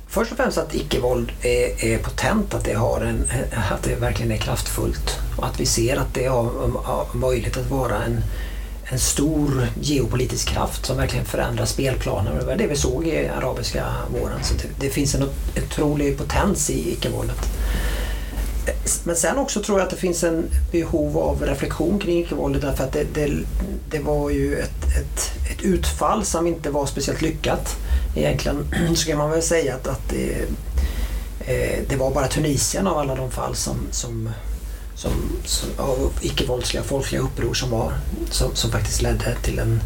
Först 0.08 0.32
och 0.32 0.36
främst 0.36 0.58
att 0.58 0.74
icke-våld 0.74 1.32
är, 1.42 1.84
är, 1.84 1.98
potent, 1.98 2.54
att 2.54 2.64
det, 2.64 2.74
har 2.74 3.00
en, 3.00 3.28
att 3.72 3.82
det 3.82 3.94
verkligen 3.94 4.32
är 4.32 4.36
kraftfullt 4.36 5.18
och 5.36 5.46
att 5.46 5.60
vi 5.60 5.66
ser 5.66 5.96
att 5.96 6.14
det 6.14 6.26
har, 6.26 6.50
har 6.84 7.06
möjlighet 7.14 7.56
att 7.56 7.70
vara 7.70 8.04
en, 8.04 8.20
en 8.84 8.98
stor 8.98 9.68
geopolitisk 9.80 10.48
kraft 10.48 10.86
som 10.86 10.96
verkligen 10.96 11.24
förändrar 11.24 11.64
spelplanen. 11.64 12.38
Det 12.38 12.44
var 12.44 12.56
det 12.56 12.66
vi 12.66 12.76
såg 12.76 13.06
i 13.06 13.28
arabiska 13.28 13.84
våren. 14.20 14.44
Så 14.44 14.54
det, 14.54 14.86
det 14.86 14.90
finns 14.90 15.14
en 15.14 15.28
otrolig 15.56 16.18
potens 16.18 16.70
i 16.70 16.92
icke-våldet. 16.92 17.48
Men 19.04 19.16
sen 19.16 19.38
också 19.38 19.62
tror 19.62 19.78
jag 19.78 19.84
att 19.84 19.90
det 19.90 19.96
finns 19.96 20.24
en 20.24 20.44
behov 20.72 21.18
av 21.18 21.42
reflektion 21.42 21.98
kring 21.98 22.18
icke-våldet 22.18 22.62
därför 22.62 22.84
att 22.84 22.92
det, 22.92 23.06
det, 23.14 23.30
det 23.90 23.98
var 23.98 24.30
ju 24.30 24.58
ett, 24.58 24.84
ett, 24.84 25.32
ett, 25.50 25.62
utfall 25.62 26.24
som 26.24 26.46
inte 26.46 26.70
var 26.70 26.86
speciellt 26.86 27.22
lyckat. 27.22 27.76
Egentligen 28.14 28.66
så 28.96 29.06
kan 29.06 29.18
man 29.18 29.30
väl 29.30 29.42
säga 29.42 29.74
att, 29.74 29.86
att 29.86 30.08
det, 30.08 30.46
eh, 31.40 31.82
det 31.88 31.96
var 31.96 32.14
bara 32.14 32.26
Tunisien 32.26 32.86
av 32.86 32.98
alla 32.98 33.14
de 33.14 33.30
fall 33.30 33.56
som, 33.56 33.76
som, 33.90 34.28
som, 34.94 35.12
som, 35.44 35.68
av 35.76 36.12
icke-våldsliga 36.20 36.82
folkliga 36.82 37.22
uppror 37.22 37.54
som 37.54 37.70
var 37.70 37.92
som, 38.30 38.54
som 38.54 38.70
faktiskt 38.70 39.02
ledde 39.02 39.36
till 39.42 39.58
en, 39.58 39.80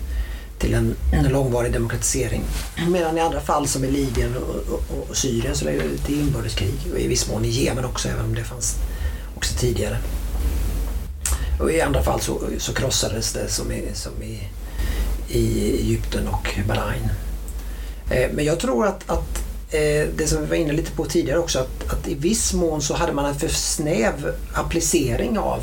till 0.58 0.74
en, 0.74 0.96
en 1.12 1.24
långvarig 1.24 1.72
demokratisering. 1.72 2.42
Medan 2.88 3.18
i 3.18 3.20
andra 3.20 3.40
fall 3.40 3.68
som 3.68 3.84
i 3.84 3.90
Libyen 3.90 4.36
och, 4.36 4.72
och, 4.72 5.08
och 5.10 5.16
Syrien 5.16 5.56
så 5.56 5.64
ledde 5.64 5.88
det 5.88 5.98
till 5.98 6.20
inbördeskrig 6.20 6.74
och 6.92 6.98
i 6.98 7.08
viss 7.08 7.28
mån 7.28 7.44
i 7.44 7.48
Jemen 7.48 7.84
också 7.84 8.08
även 8.08 8.24
om 8.24 8.34
det 8.34 8.44
fanns 8.44 8.76
också 9.36 9.54
tidigare. 9.58 9.98
Och 11.60 11.72
i 11.72 11.80
andra 11.80 12.02
fall 12.02 12.20
så, 12.20 12.40
så 12.58 12.74
krossades 12.74 13.32
det 13.32 13.48
som 13.48 13.72
i, 13.72 13.84
som 13.94 14.22
i, 14.22 14.48
i 15.28 15.70
Egypten 15.80 16.28
och 16.28 16.58
Bahrain. 16.68 17.10
Eh, 18.10 18.30
men 18.32 18.44
jag 18.44 18.58
tror 18.58 18.86
att, 18.86 19.10
att 19.10 19.38
eh, 19.70 20.08
det 20.16 20.26
som 20.26 20.40
vi 20.40 20.46
var 20.46 20.56
inne 20.56 20.72
lite 20.72 20.90
på 20.90 21.04
tidigare 21.04 21.38
också 21.38 21.58
att, 21.58 21.92
att 21.92 22.08
i 22.08 22.14
viss 22.14 22.52
mån 22.52 22.82
så 22.82 22.94
hade 22.94 23.12
man 23.12 23.24
en 23.24 23.34
för 23.34 23.48
snäv 23.48 24.34
applicering 24.54 25.38
av, 25.38 25.62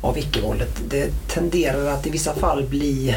av 0.00 0.18
icke-våldet. 0.18 0.70
Det 0.88 1.10
tenderar 1.28 1.86
att 1.86 2.06
i 2.06 2.10
vissa 2.10 2.34
fall 2.34 2.64
bli 2.68 3.16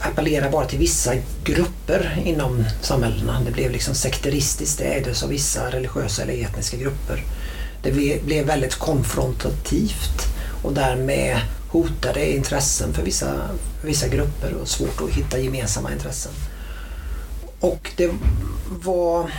appellera 0.00 0.50
bara 0.50 0.66
till 0.66 0.78
vissa 0.78 1.14
grupper 1.44 2.22
inom 2.24 2.64
samhällena. 2.82 3.40
Det 3.44 3.50
blev 3.50 3.70
liksom 3.70 3.94
sekteristiskt, 3.94 4.78
det 4.78 4.84
ägdes 4.84 5.22
av 5.22 5.28
vissa 5.28 5.70
religiösa 5.70 6.22
eller 6.22 6.44
etniska 6.44 6.76
grupper. 6.76 7.24
Det 7.82 7.92
blev 8.24 8.46
väldigt 8.46 8.74
konfrontativt 8.74 10.26
och 10.62 10.72
därmed 10.72 11.40
hotade 11.68 12.32
intressen 12.32 12.94
för 12.94 13.02
vissa, 13.02 13.34
för 13.80 13.86
vissa 13.86 14.08
grupper 14.08 14.54
och 14.54 14.68
svårt 14.68 15.00
att 15.02 15.10
hitta 15.10 15.38
gemensamma 15.38 15.92
intressen. 15.92 16.32
Och 17.62 17.90
det 17.96 18.10
var 18.84 19.30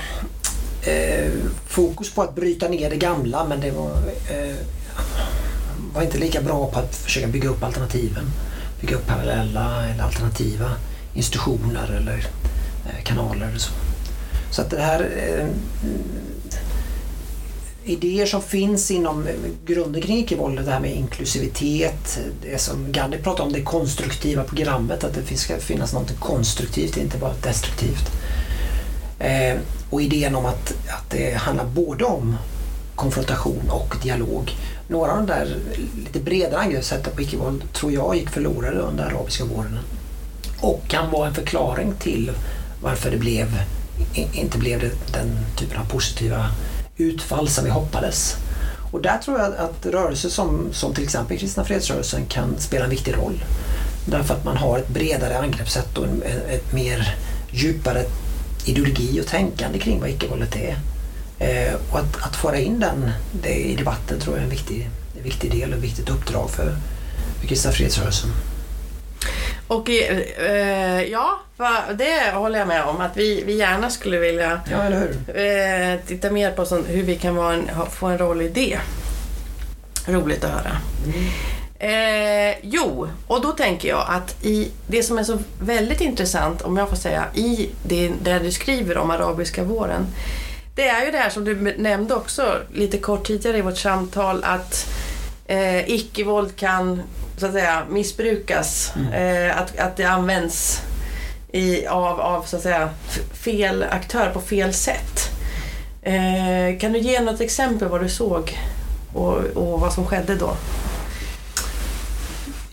eh, 0.82 1.32
fokus 1.68 2.14
på 2.14 2.22
att 2.22 2.36
bryta 2.36 2.68
ner 2.68 2.90
det 2.90 2.96
gamla 2.96 3.46
men 3.46 3.62
det 3.62 3.72
var, 3.72 3.92
eh, 4.30 4.56
var 5.94 6.02
inte 6.02 6.18
lika 6.18 6.42
bra 6.42 6.72
på 6.72 6.80
att 6.80 6.96
försöka 6.96 7.28
bygga 7.28 7.50
upp 7.50 7.64
alternativen. 7.64 8.26
Bygga 8.82 8.96
upp 8.96 9.08
parallella 9.08 9.86
eller 9.88 10.04
alternativa 10.04 10.72
institutioner 11.14 11.98
eller 11.98 12.28
eh, 12.86 13.04
kanaler. 13.04 13.52
Och 13.56 13.62
så. 13.62 13.72
så 14.52 14.62
att 14.62 14.70
det 14.70 14.82
här 14.82 15.00
eh, 15.00 15.48
idéer 17.86 18.26
som 18.26 18.42
finns 18.42 18.92
inom 18.92 19.28
grunden 19.66 20.02
kring 20.02 20.18
icke-våld, 20.18 20.66
det 20.66 20.72
här 20.72 20.80
med 20.80 20.96
inklusivitet, 20.96 22.20
det 22.42 22.58
som 22.62 22.92
Gandhi 22.92 23.18
pratade 23.18 23.48
om, 23.48 23.54
det 23.54 23.62
konstruktiva 23.62 24.44
programmet, 24.44 25.04
att 25.04 25.14
det 25.30 25.38
ska 25.38 25.58
finnas 25.58 25.94
något 25.94 26.20
konstruktivt, 26.20 26.98
inte 26.98 27.18
bara 27.18 27.34
destruktivt. 27.44 28.12
Eh, 29.20 29.58
och 29.90 30.02
idén 30.02 30.36
om 30.36 30.46
att, 30.46 30.74
att 30.88 31.10
det 31.10 31.34
handlar 31.34 31.66
både 31.66 32.06
om 32.06 32.38
konfrontation 32.96 33.70
och 33.70 33.96
dialog. 34.04 34.52
Några 34.88 35.12
av 35.12 35.18
de 35.18 35.26
där 35.26 35.58
lite 36.06 36.20
bredare 36.20 36.62
angreppssätten 36.62 37.14
på 37.16 37.22
icke-våld 37.22 37.74
tror 37.74 37.92
jag 37.92 38.16
gick 38.16 38.30
förlorade 38.30 38.80
under 38.80 39.04
arabiska 39.04 39.46
våren. 39.46 39.80
Och 40.60 40.82
kan 40.88 41.12
vara 41.12 41.28
en 41.28 41.36
förklaring 41.36 41.94
till 42.00 42.32
varför 42.82 43.12
det 43.12 43.18
blev, 43.18 43.48
inte 44.34 44.58
blev 44.58 44.80
det, 44.80 44.92
den 45.14 45.38
typen 45.58 45.78
av 45.78 45.86
positiva 45.86 46.50
utfall 46.98 47.50
som 47.50 47.64
vi 47.64 47.70
hoppades. 47.70 48.36
Och 48.92 49.02
där 49.02 49.18
tror 49.18 49.40
jag 49.40 49.56
att 49.56 49.86
rörelser 49.86 50.30
som, 50.30 50.68
som 50.72 50.94
till 50.94 51.04
exempel 51.04 51.38
Kristna 51.38 51.66
fredsrörelsen 51.66 52.26
kan 52.26 52.60
spela 52.60 52.84
en 52.84 52.90
viktig 52.90 53.14
roll. 53.16 53.44
Därför 54.06 54.34
att 54.34 54.46
man 54.46 54.58
har 54.58 54.80
ett 54.80 54.90
bredare 54.90 55.40
angreppssätt 55.40 55.98
och 55.98 56.06
ett 56.50 56.74
mer 56.74 57.16
djupare 57.52 58.06
ideologi 58.66 59.22
och 59.22 59.28
tänkande 59.28 59.80
kring 59.80 60.00
vad 60.00 60.10
icke-våldet 60.10 60.56
är. 60.56 60.78
Eh, 61.40 61.74
och 61.92 62.00
att, 62.00 62.18
att 62.22 62.36
föra 62.36 62.58
in 62.58 62.80
den 62.80 63.12
det 63.32 63.56
i 63.56 63.76
debatten 63.76 64.20
tror 64.20 64.36
jag 64.36 64.42
är 64.42 64.44
en 64.44 64.50
viktig, 64.50 64.90
en 65.18 65.24
viktig 65.24 65.52
del 65.52 65.70
och 65.70 65.78
ett 65.78 65.84
viktigt 65.84 66.10
uppdrag 66.10 66.50
för, 66.50 66.76
för 67.40 67.48
Kristna 67.48 67.72
fredsrörelsen. 67.72 68.30
Och 69.74 69.90
eh, 69.90 71.04
ja, 71.04 71.40
det 71.94 72.32
håller 72.34 72.60
jag 72.60 72.68
med 72.68 72.84
om. 72.84 73.02
Att 73.02 73.18
vi, 73.18 73.44
vi 73.44 73.58
gärna 73.58 73.90
skulle 73.90 74.18
vilja 74.20 74.62
ja, 74.72 74.86
eh, 75.34 76.00
titta 76.08 76.32
mer 76.32 76.52
på 76.52 76.66
sånt, 76.66 76.86
hur 76.90 77.04
vi 77.04 77.16
kan 77.16 77.38
en, 77.38 77.70
få 77.92 78.06
en 78.06 78.18
roll 78.18 78.42
i 78.42 78.50
det. 78.50 78.80
Roligt 80.08 80.44
att 80.44 80.52
höra. 80.52 80.78
Mm. 81.06 81.30
Eh, 81.80 82.56
jo, 82.62 83.08
och 83.28 83.42
då 83.42 83.52
tänker 83.52 83.90
jag 83.90 84.06
att 84.10 84.46
i 84.46 84.72
det 84.88 85.04
som 85.04 85.18
är 85.18 85.24
så 85.24 85.38
väldigt 85.60 86.02
intressant, 86.02 86.62
om 86.62 86.78
jag 86.78 86.90
får 86.90 86.96
säga, 86.96 87.26
i 87.34 87.70
det 87.84 88.12
där 88.24 88.40
du 88.40 88.52
skriver 88.52 88.98
om 88.98 89.12
arabiska 89.12 89.64
våren. 89.64 90.08
Det 90.76 90.88
är 90.88 91.06
ju 91.06 91.12
det 91.12 91.18
här 91.18 91.30
som 91.30 91.46
du 91.46 91.76
nämnde 91.78 92.16
också 92.16 92.58
lite 92.74 92.98
kort 92.98 93.28
tidigare 93.28 93.58
i 93.58 93.62
vårt 93.62 93.78
samtal 93.78 94.44
att 94.44 94.90
eh, 95.46 95.90
icke-våld 95.90 96.56
kan 96.56 97.02
så 97.38 97.46
att 97.46 97.54
säga 97.54 97.84
missbrukas. 97.90 98.94
Mm. 98.96 99.14
Eh, 99.14 99.58
att, 99.58 99.80
att 99.80 99.98
det 99.98 100.04
används 100.04 100.82
i, 101.52 101.88
av, 101.88 102.22
av 102.22 102.44
så 102.44 102.56
att 102.56 102.62
säga 102.62 102.90
fel 103.34 103.86
aktör 103.90 104.30
på 104.30 104.42
fel 104.42 104.74
sätt. 104.74 105.30
Eh, 106.02 106.80
kan 106.80 106.94
du 106.94 107.00
ge 107.00 107.22
något 107.22 107.42
exempel 107.42 107.88
vad 107.88 108.02
du 108.02 108.10
såg 108.10 108.60
och, 109.14 109.38
och 109.38 109.80
vad 109.80 109.94
som 109.94 110.06
skedde 110.06 110.36
då? 110.36 110.56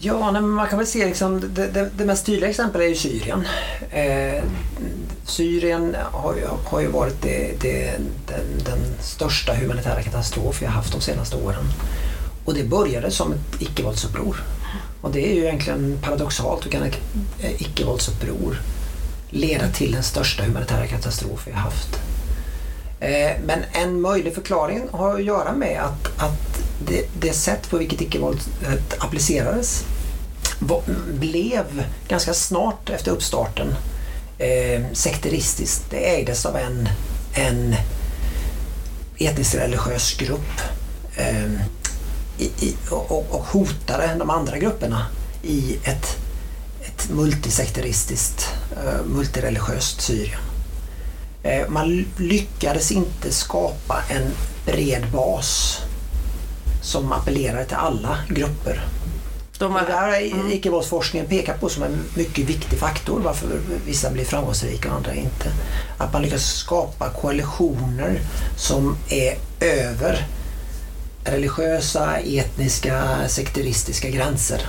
Ja, 0.03 0.31
nej, 0.31 0.42
man 0.42 0.68
kan 0.68 0.79
väl 0.79 0.87
se 0.87 1.07
liksom, 1.07 1.55
det, 1.55 1.66
det, 1.66 1.90
det 1.96 2.05
mest 2.05 2.27
tydliga 2.27 2.51
exemplet 2.51 2.83
är 2.83 2.88
ju 2.88 2.94
Syrien. 2.94 3.46
Eh, 3.90 4.42
Syrien 5.25 5.96
har 6.12 6.35
ju, 6.35 6.46
har 6.64 6.81
ju 6.81 6.87
varit 6.87 7.23
det, 7.23 7.53
det, 7.61 7.92
den, 8.27 8.64
den, 8.64 8.79
största 9.01 9.55
humanitära 9.55 10.03
katastrof 10.03 10.62
vi 10.62 10.66
har 10.66 10.73
haft 10.73 10.92
de 10.92 11.01
senaste 11.01 11.37
åren. 11.37 11.64
Och 12.44 12.55
det 12.55 12.64
började 12.64 13.11
som 13.11 13.33
ett 13.33 13.62
icke-våldsuppror. 13.62 14.37
Och 15.00 15.11
det 15.11 15.31
är 15.31 15.35
ju 15.35 15.44
egentligen 15.44 15.98
paradoxalt. 16.03 16.66
Hur 16.66 16.70
kan 16.70 16.83
ett 16.83 16.98
eh, 17.40 17.62
icke-våldsuppror 17.62 18.61
leda 19.31 19.68
till 19.68 19.92
den 19.92 20.03
största 20.03 20.42
humanitära 20.42 20.87
katastrof 20.87 21.46
vi 21.46 21.53
har 21.53 21.61
haft? 21.61 22.00
Eh, 23.00 23.33
men 23.44 23.64
en 23.72 24.00
möjlig 24.00 24.35
förklaring 24.35 24.83
har 24.90 25.14
att 25.14 25.24
göra 25.24 25.53
med 25.53 25.81
att, 25.81 26.22
att 26.22 26.62
det, 26.87 27.05
det 27.20 27.33
sätt 27.33 27.70
på 27.70 27.79
vilket 27.79 28.00
icke-våldet 28.00 28.48
applicerades 28.98 29.85
blev 31.07 31.85
ganska 32.09 32.35
snart 32.35 32.90
efter 32.90 33.11
uppstarten 33.11 33.74
eh, 34.38 34.83
sekteristiskt. 34.92 35.90
Det 35.90 36.16
ägdes 36.16 36.46
av 36.46 36.57
en, 36.57 36.88
en 37.35 37.74
etnisk 39.18 39.55
religiös 39.55 40.14
grupp 40.14 40.61
eh, 41.16 41.50
i, 42.40 42.66
i, 42.66 42.76
och, 42.90 43.35
och 43.35 43.44
hotade 43.44 44.14
de 44.18 44.31
andra 44.31 44.59
grupperna 44.59 45.07
i 45.42 45.79
ett, 45.85 46.16
ett 46.81 47.11
multisekteristiskt, 47.11 48.48
eh, 48.76 49.05
multireligiöst 49.07 50.00
Syrien. 50.00 50.40
Eh, 51.42 51.68
man 51.68 52.07
lyckades 52.16 52.92
inte 52.92 53.33
skapa 53.33 54.03
en 54.09 54.31
bred 54.66 55.07
bas 55.12 55.79
som 56.83 57.12
appellerade 57.12 57.64
till 57.64 57.76
alla 57.76 58.18
grupper. 58.29 58.85
De 59.59 59.76
är, 59.76 59.81
det 59.81 59.87
där 59.87 60.00
har 60.00 60.40
mm. 60.40 60.53
icke-våldsforskningen 60.53 61.29
pekat 61.29 61.61
på 61.61 61.68
som 61.68 61.83
en 61.83 61.98
mycket 62.14 62.44
viktig 62.44 62.79
faktor 62.79 63.20
varför 63.20 63.48
vissa 63.87 64.11
blir 64.11 64.24
framgångsrika 64.24 64.90
och 64.90 64.96
andra 64.96 65.14
inte. 65.14 65.53
Att 65.98 66.12
man 66.12 66.22
lyckas 66.22 66.44
skapa 66.44 67.11
koalitioner 67.11 68.20
som 68.57 68.96
är 69.09 69.37
över 69.61 70.26
religiösa, 71.24 72.18
etniska, 72.18 73.28
sekteristiska 73.28 74.11
gränser. 74.11 74.66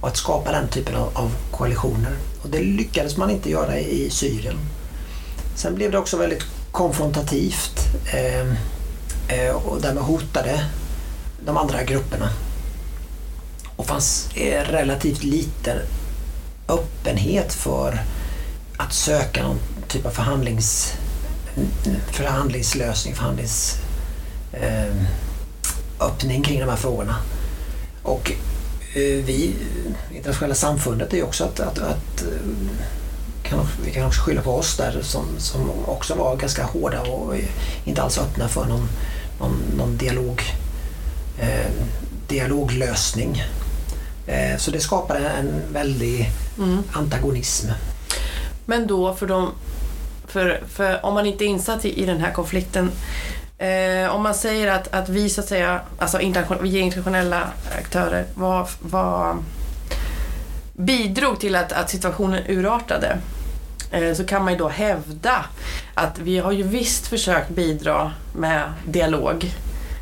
Och 0.00 0.08
att 0.08 0.16
skapa 0.16 0.52
den 0.52 0.68
typen 0.68 0.94
av, 0.96 1.34
koalitioner. 1.50 2.16
Och 2.42 2.48
det 2.50 2.60
lyckades 2.60 3.16
man 3.16 3.30
inte 3.30 3.50
göra 3.50 3.78
i 3.78 4.10
Syrien. 4.10 4.56
Sen 5.54 5.74
blev 5.74 5.90
det 5.90 5.98
också 5.98 6.16
väldigt 6.16 6.42
konfrontativt 6.70 7.80
eh, 8.14 8.46
eh, 9.38 9.54
och 9.54 9.80
därmed 9.80 10.02
hotade 10.02 10.64
de 11.46 11.56
andra 11.56 11.82
grupperna. 11.82 12.30
Och 13.76 13.86
fanns 13.86 14.28
eh, 14.34 14.64
relativt 14.64 15.22
liten 15.22 15.78
öppenhet 16.68 17.52
för 17.52 18.02
att 18.76 18.92
söka 18.92 19.42
någon 19.42 19.58
typ 19.88 20.06
av 20.06 20.10
förhandlings, 20.10 20.92
förhandlingslösning, 22.12 23.14
ehm, 24.52 25.06
förhandlingsöppning 26.16 26.42
kring 26.42 26.60
de 26.60 26.68
här 26.68 26.76
frågorna. 26.76 27.16
Och 28.02 28.32
eh, 28.94 29.24
vi, 29.24 29.54
internationella 30.10 30.54
samfundet, 30.54 31.12
är 31.12 31.16
ju 31.16 31.22
också 31.22 31.44
att, 31.44 31.60
att, 31.60 31.78
att 31.78 32.24
kan, 33.42 33.66
vi 33.84 33.90
kan 33.92 34.06
också 34.06 34.22
skylla 34.22 34.42
på 34.42 34.56
oss 34.56 34.76
där 34.76 35.02
som, 35.02 35.24
som 35.38 35.70
också 35.86 36.14
var 36.14 36.36
ganska 36.36 36.64
hårda 36.64 37.00
och 37.00 37.34
inte 37.84 38.02
alls 38.02 38.18
öppna 38.18 38.48
för 38.48 38.64
någon, 38.64 38.88
någon, 39.40 39.56
någon 39.76 39.96
dialog, 39.96 40.42
eh, 41.40 41.70
dialoglösning. 42.28 43.42
Eh, 44.26 44.56
så 44.58 44.70
det 44.70 44.80
skapade 44.80 45.28
en 45.28 45.62
väldig 45.72 46.30
mm. 46.58 46.82
antagonism. 46.92 47.68
Men 48.66 48.86
då 48.86 49.14
för, 49.14 49.26
de, 49.26 49.52
för, 50.26 50.62
för 50.68 51.04
om 51.04 51.14
man 51.14 51.26
inte 51.26 51.44
är 51.44 51.46
insatt 51.46 51.84
i, 51.84 52.02
i 52.02 52.06
den 52.06 52.20
här 52.20 52.32
konflikten 52.32 52.90
Eh, 53.58 54.14
om 54.14 54.22
man 54.22 54.34
säger 54.34 54.72
att, 54.72 54.94
att 54.94 55.08
vi 55.08 55.28
så 55.28 55.40
att 55.40 55.48
säga, 55.48 55.80
alltså 55.98 56.20
internation, 56.20 56.58
vi 56.60 56.78
är 56.78 56.82
internationella 56.82 57.48
aktörer, 57.78 58.24
var, 58.34 58.68
var, 58.80 59.36
bidrog 60.72 61.40
till 61.40 61.56
att, 61.56 61.72
att 61.72 61.90
situationen 61.90 62.42
urartade? 62.48 63.18
Eh, 63.90 64.14
så 64.14 64.24
kan 64.24 64.44
man 64.44 64.52
ju 64.52 64.58
då 64.58 64.68
hävda 64.68 65.44
att 65.94 66.18
vi 66.18 66.38
har 66.38 66.52
ju 66.52 66.62
visst 66.62 67.06
försökt 67.06 67.48
bidra 67.48 68.12
med 68.34 68.72
dialog 68.86 69.50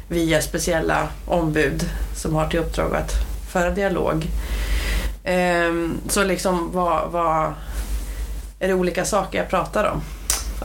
via 0.09 0.43
speciella 0.43 1.09
ombud 1.27 1.91
som 2.17 2.35
har 2.35 2.49
till 2.49 2.61
uppdrag 2.61 2.97
att 2.97 3.13
föra 3.53 3.71
dialog. 3.71 4.27
Eh, 5.25 5.73
så 6.09 6.25
liksom 6.25 6.73
vad, 6.73 7.11
vad 7.11 7.53
är 8.59 8.69
det 8.69 8.75
olika 8.75 9.05
saker 9.05 9.39
jag 9.39 9.49
pratar 9.49 9.85
om? 9.85 10.03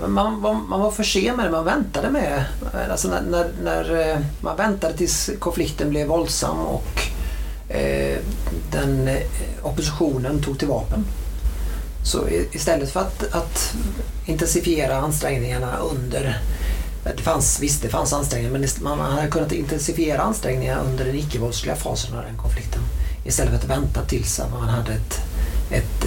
Man 0.07 0.41
var, 0.41 0.53
man 0.53 0.79
var 0.79 0.91
för 0.91 1.03
sen 1.03 1.35
med 1.35 1.45
det, 1.45 1.51
man 1.51 1.65
väntade 1.65 2.09
med 2.09 2.45
alltså 2.91 3.07
när, 3.07 3.21
när, 3.21 3.51
när 3.63 4.09
eh, 4.09 4.19
Man 4.41 4.57
väntade 4.57 4.97
tills 4.97 5.29
konflikten 5.39 5.89
blev 5.89 6.07
våldsam 6.07 6.57
och 6.59 7.01
eh, 7.69 8.17
den 8.71 9.07
eh, 9.07 9.21
oppositionen 9.63 10.41
tog 10.43 10.59
till 10.59 10.67
vapen. 10.67 11.05
Så 12.03 12.27
istället 12.51 12.91
för 12.91 12.99
att, 12.99 13.35
att 13.35 13.73
intensifiera 14.25 14.97
ansträngningarna 14.97 15.77
under 15.77 16.25
eh, 17.05 17.12
det 17.17 17.23
fanns, 17.23 17.59
visst, 17.59 17.81
det 17.81 17.89
fanns 17.89 18.13
ansträngningar 18.13 18.59
men 18.59 18.97
man 18.97 19.12
hade 19.12 19.27
kunnat 19.27 19.51
intensifiera 19.51 20.21
ansträngningarna 20.21 20.81
under 20.81 21.05
den 21.05 21.15
icke-våldsliga 21.15 21.75
fasen 21.75 22.17
av 22.17 22.23
den 22.23 22.38
konflikten. 22.38 22.81
Istället 23.25 23.51
för 23.51 23.57
att 23.57 23.79
vänta 23.79 24.01
tills 24.05 24.41
man 24.51 24.69
hade 24.69 24.93
ett, 24.93 25.19
ett, 25.71 26.05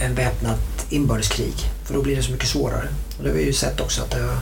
en 0.00 0.14
väpnat 0.14 0.86
inbördeskrig. 0.88 1.54
För 1.92 1.98
då 1.98 2.02
blir 2.02 2.16
det 2.16 2.22
så 2.22 2.32
mycket 2.32 2.48
svårare. 2.48 2.88
Och 3.18 3.24
det 3.24 3.30
har 3.30 3.36
vi 3.36 3.44
ju 3.44 3.52
sett 3.52 3.80
också 3.80 4.02
att 4.02 4.10
det, 4.10 4.38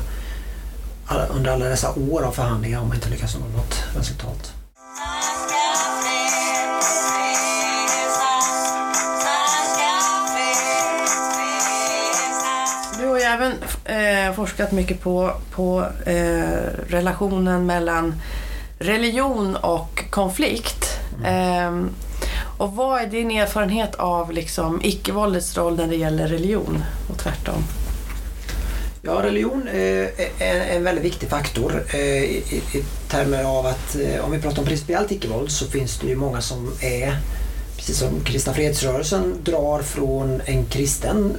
under 1.31 1.53
alla 1.53 1.65
dessa 1.65 1.93
år 1.95 2.23
av 2.23 2.33
förhandlingar 2.33 2.79
har 2.79 2.87
man 2.87 2.97
inte 2.97 3.09
lyckats 3.09 3.35
nå 3.35 3.47
något 3.57 3.85
resultat. 3.97 4.53
Du 12.99 13.07
har 13.07 13.19
ju 13.19 13.23
även 13.23 13.53
eh, 13.85 14.35
forskat 14.35 14.73
mycket 14.73 15.01
på, 15.01 15.33
på 15.51 15.87
eh, 16.07 16.73
relationen 16.89 17.67
mellan 17.67 18.23
religion 18.79 19.57
och 19.57 20.05
konflikt. 20.11 20.99
Mm. 21.25 21.85
Eh, 21.85 21.91
och 22.61 22.77
vad 22.77 23.03
är 23.03 23.07
din 23.07 23.31
erfarenhet 23.31 23.95
av 23.95 24.33
liksom, 24.33 24.81
icke-våldets 24.83 25.57
roll 25.57 25.77
när 25.77 25.87
det 25.87 25.97
gäller 25.97 26.29
religion 26.29 26.85
och 27.11 27.19
tvärtom? 27.19 27.65
Ja, 29.03 29.13
religion 29.23 29.69
eh, 29.69 30.09
är 30.39 30.77
en 30.77 30.85
väldigt 30.85 31.05
viktig 31.05 31.29
faktor 31.29 31.85
eh, 31.95 32.23
i 32.23 32.85
termer 33.09 33.45
av 33.45 33.67
att 33.67 33.97
eh, 33.97 34.25
om 34.25 34.31
vi 34.31 34.39
pratar 34.39 34.59
om 34.59 34.69
principiellt 34.69 35.13
icke-våld 35.13 35.51
så 35.51 35.67
finns 35.67 35.99
det 35.99 36.07
ju 36.07 36.17
många 36.17 36.41
som 36.41 36.73
är 36.81 37.17
precis 37.77 37.99
som 37.99 38.21
kristna 38.25 38.55
fredsrörelsen 38.55 39.35
drar 39.45 39.83
från 39.83 40.41
en 40.45 40.65
kristen 40.65 41.37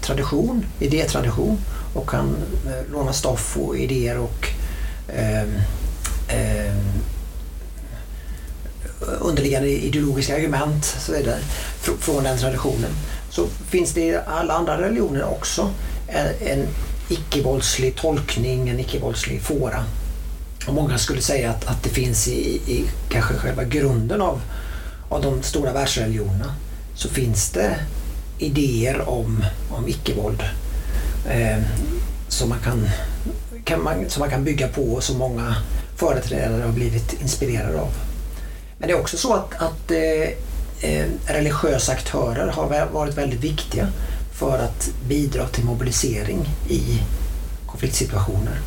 tradition, 0.00 0.66
idétradition 0.78 1.58
och 1.94 2.08
kan 2.08 2.36
låna 2.92 3.12
stoff 3.12 3.56
och 3.56 3.76
idéer 3.76 4.18
och 4.18 4.48
eh, 5.08 5.42
eh, 6.28 6.74
underliggande 9.20 9.68
ideologiska 9.68 10.36
argument 10.36 10.84
så 10.84 11.12
vidare, 11.12 11.38
från 12.00 12.24
den 12.24 12.38
traditionen. 12.38 12.90
Så 13.30 13.46
finns 13.68 13.92
det 13.92 14.00
i 14.00 14.18
alla 14.26 14.54
andra 14.54 14.82
religioner 14.82 15.24
också 15.24 15.70
en, 16.08 16.26
en 16.48 16.66
icke-våldslig 17.08 17.96
tolkning, 17.96 18.68
en 18.68 18.80
icke-våldslig 18.80 19.42
fåra. 19.42 19.84
Och 20.66 20.74
många 20.74 20.98
skulle 20.98 21.20
säga 21.20 21.50
att, 21.50 21.66
att 21.66 21.82
det 21.82 21.90
finns 21.90 22.28
i, 22.28 22.54
i 22.66 22.84
kanske 23.08 23.34
själva 23.34 23.64
grunden 23.64 24.22
av 24.22 24.40
av 25.10 25.22
de 25.22 25.42
stora 25.42 25.72
världsreligionerna 25.72 26.54
så 26.94 27.08
finns 27.08 27.50
det 27.50 27.76
idéer 28.38 29.08
om, 29.08 29.44
om 29.70 29.88
icke-våld 29.88 30.42
eh, 31.28 31.58
som, 32.28 32.48
man 32.48 32.58
kan, 32.58 32.88
kan 33.64 33.82
man, 33.82 34.10
som 34.10 34.20
man 34.20 34.30
kan 34.30 34.44
bygga 34.44 34.68
på 34.68 34.82
och 34.82 35.02
som 35.02 35.18
många 35.18 35.56
företrädare 35.96 36.62
har 36.62 36.72
blivit 36.72 37.22
inspirerade 37.22 37.80
av. 37.80 37.92
Men 38.80 38.88
det 38.88 38.94
är 38.94 39.00
också 39.00 39.16
så 39.16 39.34
att, 39.34 39.54
att 39.54 39.90
eh, 39.90 40.28
eh 40.80 41.06
religiösa 41.26 41.92
aktörer 41.92 42.48
har 42.48 42.86
varit 42.92 43.18
väldigt 43.18 43.40
viktiga 43.40 43.88
för 44.38 44.58
att 44.58 44.90
bidra 45.08 45.46
till 45.46 45.64
mobilisering 45.64 46.48
i 46.68 47.02
konfliktsituationer. 47.66 48.60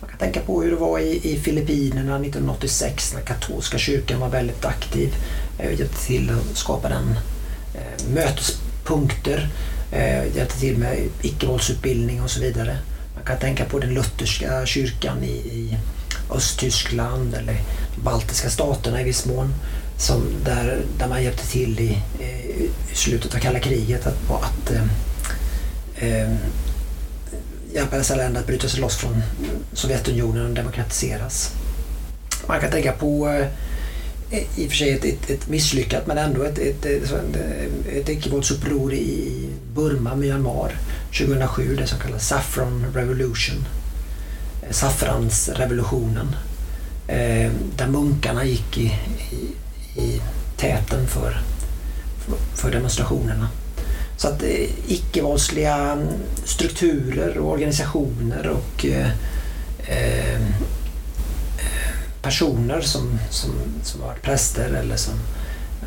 Man 0.00 0.10
kan 0.10 0.18
tänka 0.18 0.40
på 0.40 0.62
hur 0.62 0.70
det 0.70 0.76
var 0.76 0.98
i, 0.98 1.32
i 1.32 1.40
Filippinerna 1.40 2.16
1986 2.16 3.14
när 3.14 3.20
katolska 3.20 3.78
kyrkan 3.78 4.20
var 4.20 4.28
väldigt 4.28 4.64
aktiv 4.64 5.14
Eh, 5.58 5.78
hjälpte 5.78 6.06
till 6.06 6.30
att 6.30 6.56
skapa 6.56 6.88
den 6.88 7.18
eh, 7.74 8.08
mötespunkter, 8.14 9.48
eh, 9.92 10.36
hjälpte 10.36 10.60
till 10.60 10.78
med 10.78 10.98
icke-våldsutbildning 11.22 12.22
och 12.22 12.30
så 12.30 12.40
vidare. 12.40 12.78
Man 13.14 13.24
kan 13.24 13.38
tänka 13.38 13.64
på 13.64 13.78
den 13.78 13.94
lutherska 13.94 14.66
kyrkan 14.66 15.24
i, 15.24 15.32
i 15.32 15.78
Östtyskland 16.34 17.34
eller 17.34 17.60
de 17.94 18.00
baltiska 18.02 18.50
staterna 18.50 19.00
i 19.00 19.04
viss 19.04 19.26
mån. 19.26 19.54
Som 19.98 20.22
där, 20.44 20.82
där 20.98 21.08
man 21.08 21.22
hjälpte 21.22 21.46
till 21.46 21.80
i, 21.80 21.98
i 22.92 22.94
slutet 22.94 23.34
av 23.34 23.38
kalla 23.38 23.60
kriget 23.60 24.06
att, 24.06 24.30
att 24.30 24.70
eh, 24.70 24.82
eh 25.96 26.30
hjälpa 27.74 27.98
dessa 27.98 28.16
länder 28.16 28.40
att 28.40 28.46
bryta 28.46 28.68
sig 28.68 28.80
loss 28.80 28.96
från 28.96 29.22
Sovjetunionen 29.72 30.46
och 30.46 30.54
demokratiseras. 30.54 31.52
Man 32.46 32.60
kan 32.60 32.70
tänka 32.70 32.92
på 32.92 33.28
eh, 34.30 34.42
i 34.56 34.66
och 34.66 34.70
för 34.70 34.76
sig 34.76 34.90
ett, 34.92 35.04
ett, 35.04 35.30
ett 35.30 35.48
misslyckat 35.48 36.06
men 36.06 36.18
ändå 36.18 36.42
ett, 36.42 36.58
ett, 36.58 36.86
ett, 36.86 37.12
ett 37.92 38.08
icke-våldsuppror 38.08 38.94
i 38.94 39.48
Burma, 39.74 40.14
Myanmar 40.14 40.76
2007, 41.18 41.76
det 41.76 41.86
som 41.86 41.98
kallas 41.98 42.28
Saffron 42.28 42.86
Revolution. 42.94 43.66
Saffransrevolutionen. 44.70 46.36
Eh, 47.06 47.52
där 47.76 47.86
munkarna 47.86 48.44
gick 48.44 48.78
i, 48.78 48.98
i, 49.30 50.00
i 50.00 50.20
täten 50.56 51.06
för, 51.06 51.40
för 52.54 52.70
demonstrationerna. 52.70 53.48
Så 54.16 54.28
att 54.28 54.42
eh, 54.42 54.90
icke-våldsliga 54.92 56.06
strukturer 56.44 57.38
och 57.38 57.52
organisationer 57.52 58.46
och 58.46 58.86
eh, 58.86 59.10
eh 59.88 60.40
personer 62.24 62.80
som, 62.80 63.18
som, 63.30 63.50
som 63.82 64.00
varit 64.00 64.22
präster 64.22 64.70
eller 64.70 64.96
som 64.96 65.14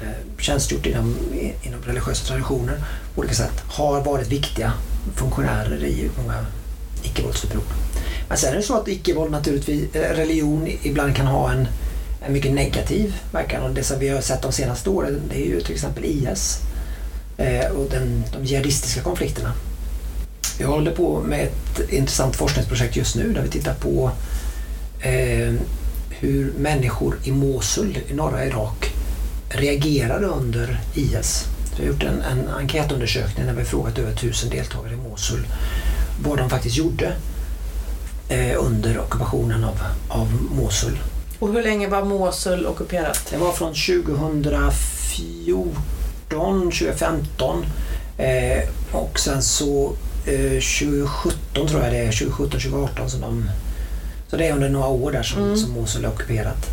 eh, 0.02 0.40
tjänstgjort 0.40 0.86
inom, 0.86 1.16
inom 1.62 1.82
religiösa 1.82 2.28
traditioner 2.28 2.84
på 3.16 3.20
olika 3.20 3.36
sätt 3.36 3.64
har 3.68 4.04
varit 4.04 4.28
viktiga 4.28 4.74
funktionärer 5.16 5.84
i 5.84 6.10
många 6.18 6.46
icke-våldsuppror. 7.04 7.64
Men 8.28 8.38
sen 8.38 8.54
är 8.54 8.58
det 8.58 8.64
så 8.64 8.78
att 8.78 8.88
icke-våld 8.88 9.32
naturligtvis, 9.32 9.96
eh, 9.96 10.16
religion 10.16 10.68
ibland 10.84 11.16
kan 11.16 11.28
ha 11.28 11.52
en, 11.52 11.68
en 12.22 12.34
mycket 12.34 12.54
negativ 12.54 13.16
verkan 13.32 13.64
och 13.64 13.74
det 13.74 13.84
som 13.84 14.00
vi 14.00 14.10
har 14.10 14.22
sett 14.22 14.42
de 14.42 14.52
senaste 14.52 14.90
åren 14.90 15.22
det 15.30 15.36
är 15.36 15.46
ju 15.46 15.62
till 15.62 15.74
exempel 15.74 16.06
IS 16.06 16.60
eh, 17.38 17.72
och 17.72 17.90
den, 17.90 18.24
de 18.34 18.46
jihadistiska 18.46 19.02
konflikterna. 19.02 19.54
Vi 20.60 20.64
håller 20.64 20.92
på 20.92 21.20
med 21.20 21.44
ett 21.48 21.94
intressant 21.94 22.36
forskningsprojekt 22.36 22.96
just 22.96 23.16
nu 23.16 23.34
där 23.34 23.42
vi 23.42 23.50
tittar 23.50 23.74
på 23.74 24.12
eh, 25.02 25.54
hur 26.10 26.54
människor 26.58 27.18
i 27.24 27.32
Mosul 27.32 27.98
i 28.10 28.14
norra 28.14 28.46
Irak 28.46 28.94
reagerade 29.50 30.26
under 30.26 30.80
IS. 30.96 31.46
vi 31.78 31.86
har 31.86 31.94
gjort 31.94 32.04
en, 32.04 32.22
en 32.22 32.48
enkätundersökning 32.48 33.46
där 33.46 33.54
vi 33.54 33.64
frågat 33.64 33.98
över 33.98 34.16
tusen 34.16 34.50
deltagare 34.50 34.94
i 34.94 35.10
Mosul 35.10 35.48
vad 36.24 36.38
de 36.38 36.50
faktiskt 36.50 36.78
gjorde 36.78 37.14
under 38.58 39.00
ockupationen 39.00 39.64
av, 39.64 39.80
av 40.08 40.28
Mosul. 40.52 41.00
Och 41.40 41.54
hur 41.54 41.64
länge 41.64 41.88
var 41.88 42.04
Mosul 42.04 42.66
ockuperat? 42.66 43.28
Det 43.32 43.38
var 43.38 43.52
från 43.52 43.74
2014, 43.74 46.72
2015 46.72 47.66
eh, 48.18 48.64
och 48.92 49.20
sen 49.20 49.44
så 49.44 49.94
eh, 50.26 50.60
2017 50.60 51.68
tror 51.68 51.84
jag 51.84 51.94
det 51.94 51.98
är, 51.98 52.12
2017, 52.12 52.50
2018 52.50 53.10
som 53.10 53.22
de 53.22 53.50
så 54.30 54.38
det 54.38 54.48
är 54.48 54.54
under 54.54 54.70
några 54.70 54.88
år 54.88 55.12
där 55.12 55.24
som, 55.24 55.44
mm. 55.44 55.58
som 55.58 55.72
Mosul 55.72 56.06
är 56.06 56.10
ockuperat. 56.10 56.70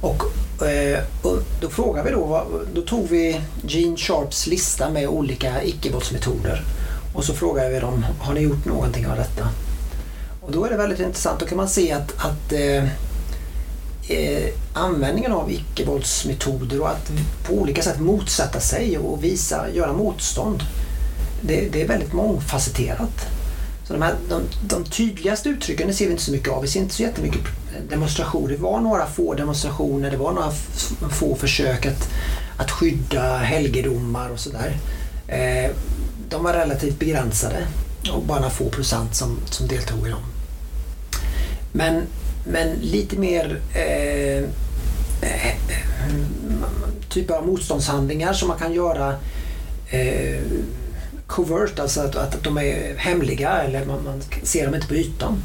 Och, 0.00 0.22
eh, 0.66 1.00
och 1.22 1.38
då 1.60 1.68
frågade 1.68 2.08
vi 2.08 2.14
då, 2.14 2.46
då 2.74 2.82
tog 2.82 3.08
vi 3.08 3.40
Gene 3.62 3.96
Sharps 3.96 4.46
lista 4.46 4.90
med 4.90 5.08
olika 5.08 5.64
icke-våldsmetoder 5.64 6.62
och 7.14 7.24
så 7.24 7.34
frågade 7.34 7.70
vi 7.70 7.80
dem, 7.80 8.04
har 8.20 8.34
ni 8.34 8.40
gjort 8.40 8.64
någonting 8.64 9.06
av 9.06 9.16
detta? 9.16 9.48
Och 10.48 10.54
då 10.54 10.64
är 10.64 10.70
det 10.70 10.76
väldigt 10.76 11.00
intressant, 11.00 11.40
då 11.40 11.46
kan 11.46 11.56
man 11.56 11.68
se 11.68 11.92
att, 11.92 12.12
att 12.18 12.52
eh, 12.52 12.84
eh, 14.08 14.48
användningen 14.72 15.32
av 15.32 15.50
icke-våldsmetoder 15.50 16.80
och 16.80 16.88
att 16.88 17.10
på 17.46 17.54
olika 17.54 17.82
sätt 17.82 18.00
motsätta 18.00 18.60
sig 18.60 18.98
och 18.98 19.24
visa, 19.24 19.70
göra 19.74 19.92
motstånd, 19.92 20.62
det, 21.40 21.68
det 21.72 21.82
är 21.82 21.88
väldigt 21.88 22.12
mångfacetterat. 22.12 23.26
Så 23.86 23.92
de, 23.92 24.02
här, 24.02 24.14
de, 24.28 24.42
de 24.68 24.84
tydligaste 24.84 25.48
uttrycken 25.48 25.94
ser 25.94 26.04
vi 26.04 26.10
inte 26.10 26.24
så 26.24 26.32
mycket 26.32 26.52
av. 26.52 26.62
Vi 26.62 26.68
ser 26.68 26.80
inte 26.80 26.94
så 26.94 27.02
jättemycket 27.02 27.40
demonstrationer. 27.88 28.48
Det 28.48 28.56
var 28.56 28.80
några 28.80 29.06
få 29.06 29.34
demonstrationer, 29.34 30.10
det 30.10 30.16
var 30.16 30.32
några 30.32 30.50
få 31.10 31.36
försök 31.36 31.86
att, 31.86 32.08
att 32.56 32.70
skydda 32.70 33.36
helgedomar 33.36 34.30
och 34.30 34.40
sådär. 34.40 34.76
Eh, 35.26 35.70
de 36.28 36.44
var 36.44 36.52
relativt 36.52 36.98
begränsade 36.98 37.66
och 38.12 38.22
bara 38.22 38.38
några 38.38 38.50
få 38.50 38.68
procent 38.68 39.14
som, 39.14 39.38
som 39.50 39.68
deltog 39.68 40.06
i 40.06 40.10
dem. 40.10 40.22
Men, 41.72 42.02
men 42.44 42.72
lite 42.80 43.16
mer 43.16 43.60
eh, 43.74 44.38
eh, 45.28 45.54
typ 47.08 47.30
av 47.30 47.46
motståndshandlingar 47.46 48.32
som 48.32 48.48
man 48.48 48.58
kan 48.58 48.72
göra 48.72 49.14
eh, 49.90 50.42
covert, 51.26 51.78
alltså 51.78 52.00
att, 52.00 52.16
att 52.16 52.44
de 52.44 52.58
är 52.58 52.96
hemliga 52.96 53.62
eller 53.62 53.84
man, 53.84 54.04
man, 54.04 54.22
ser 54.42 54.64
dem 54.64 54.74
inte 54.74 54.86
på 54.86 54.94
ytan. 54.94 55.42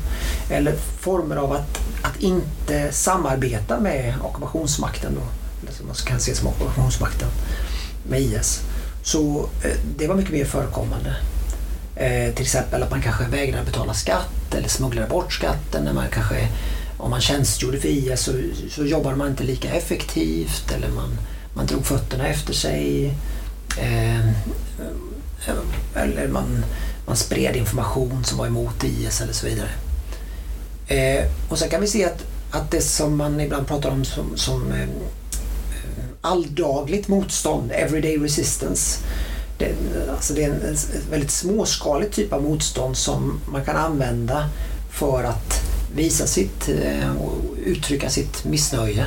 Eller 0.49 0.75
former 0.99 1.35
av 1.35 1.51
att, 1.51 1.77
att 2.01 2.21
inte 2.21 2.91
samarbeta 2.91 3.79
med 3.79 4.15
ockupationsmakten, 4.23 5.15
då, 5.15 5.21
eller 5.61 5.77
som 5.77 5.87
man 5.87 5.95
kan 5.95 6.19
se 6.19 6.35
som 6.35 6.47
ockupationsmakten, 6.47 7.27
med 8.09 8.21
IS. 8.21 8.61
Så 9.03 9.49
eh, 9.63 9.77
det 9.97 10.07
var 10.07 10.15
mycket 10.15 10.33
mer 10.33 10.45
förekommande. 10.45 11.15
Eh, 11.95 12.33
till 12.33 12.43
exempel 12.43 12.83
att 12.83 12.91
man 12.91 13.01
kanske 13.01 13.23
vägrar 13.23 13.63
betala 13.63 13.93
skatt 13.93 14.53
eller 14.55 14.67
smugglar 14.67 15.07
bort 15.07 15.33
skatten. 15.33 15.83
När 15.83 15.93
man 15.93 16.07
kanske, 16.11 16.47
om 16.97 17.09
man 17.09 17.21
tjänstgjorde 17.21 17.79
för 17.79 17.87
IS 17.87 18.21
så, 18.21 18.31
så 18.69 18.85
jobbade 18.85 19.15
man 19.15 19.29
inte 19.29 19.43
lika 19.43 19.73
effektivt 19.73 20.71
eller 20.75 20.89
man, 20.89 21.17
man 21.53 21.65
drog 21.65 21.85
fötterna 21.85 22.27
efter 22.27 22.53
sig. 22.53 23.13
Eh, 23.77 24.27
eller 25.95 26.27
man, 26.27 26.65
man 27.05 27.15
spred 27.15 27.55
information 27.55 28.23
som 28.23 28.37
var 28.37 28.47
emot 28.47 28.83
IS 28.83 29.21
eller 29.21 29.33
så 29.33 29.45
vidare. 29.45 29.69
Eh, 30.87 31.25
och 31.49 31.59
sen 31.59 31.69
kan 31.69 31.81
vi 31.81 31.87
se 31.87 32.05
att, 32.05 32.23
att 32.51 32.71
det 32.71 32.81
som 32.81 33.17
man 33.17 33.39
ibland 33.41 33.67
pratar 33.67 33.89
om 33.89 34.05
som, 34.05 34.37
som 34.37 34.71
eh, 34.71 34.81
eh 34.81 34.87
alldagligt 36.21 37.07
motstånd, 37.07 37.71
everyday 37.71 38.17
resistance. 38.17 38.99
Det, 39.57 39.75
alltså 40.11 40.33
det 40.33 40.43
är 40.43 40.49
en, 40.49 40.61
en 40.61 40.77
väldigt 41.11 41.31
småskalig 41.31 42.11
typ 42.11 42.33
av 42.33 42.43
motstånd 42.43 42.97
som 42.97 43.39
man 43.45 43.65
kan 43.65 43.75
använda 43.75 44.49
för 44.91 45.23
att 45.23 45.61
visa 45.95 46.27
sitt 46.27 46.69
eh, 46.69 47.15
och 47.15 47.37
uttrycka 47.65 48.09
sitt 48.09 48.45
missnöje. 48.45 49.05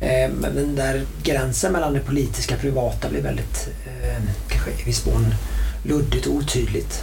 Eh, 0.00 0.30
men 0.40 0.74
där 0.74 1.06
gränsen 1.22 1.72
mellan 1.72 1.92
det 1.92 2.00
politiska 2.00 2.54
och 2.54 2.60
privata 2.60 3.08
blir 3.08 3.22
väldigt, 3.22 3.68
eh, 3.86 4.22
kanske 4.48 4.70
i 4.70 4.84
viss 4.84 5.06
mån 5.06 5.34
luddigt 5.82 6.26
och 6.26 6.34
otydligt. 6.34 7.02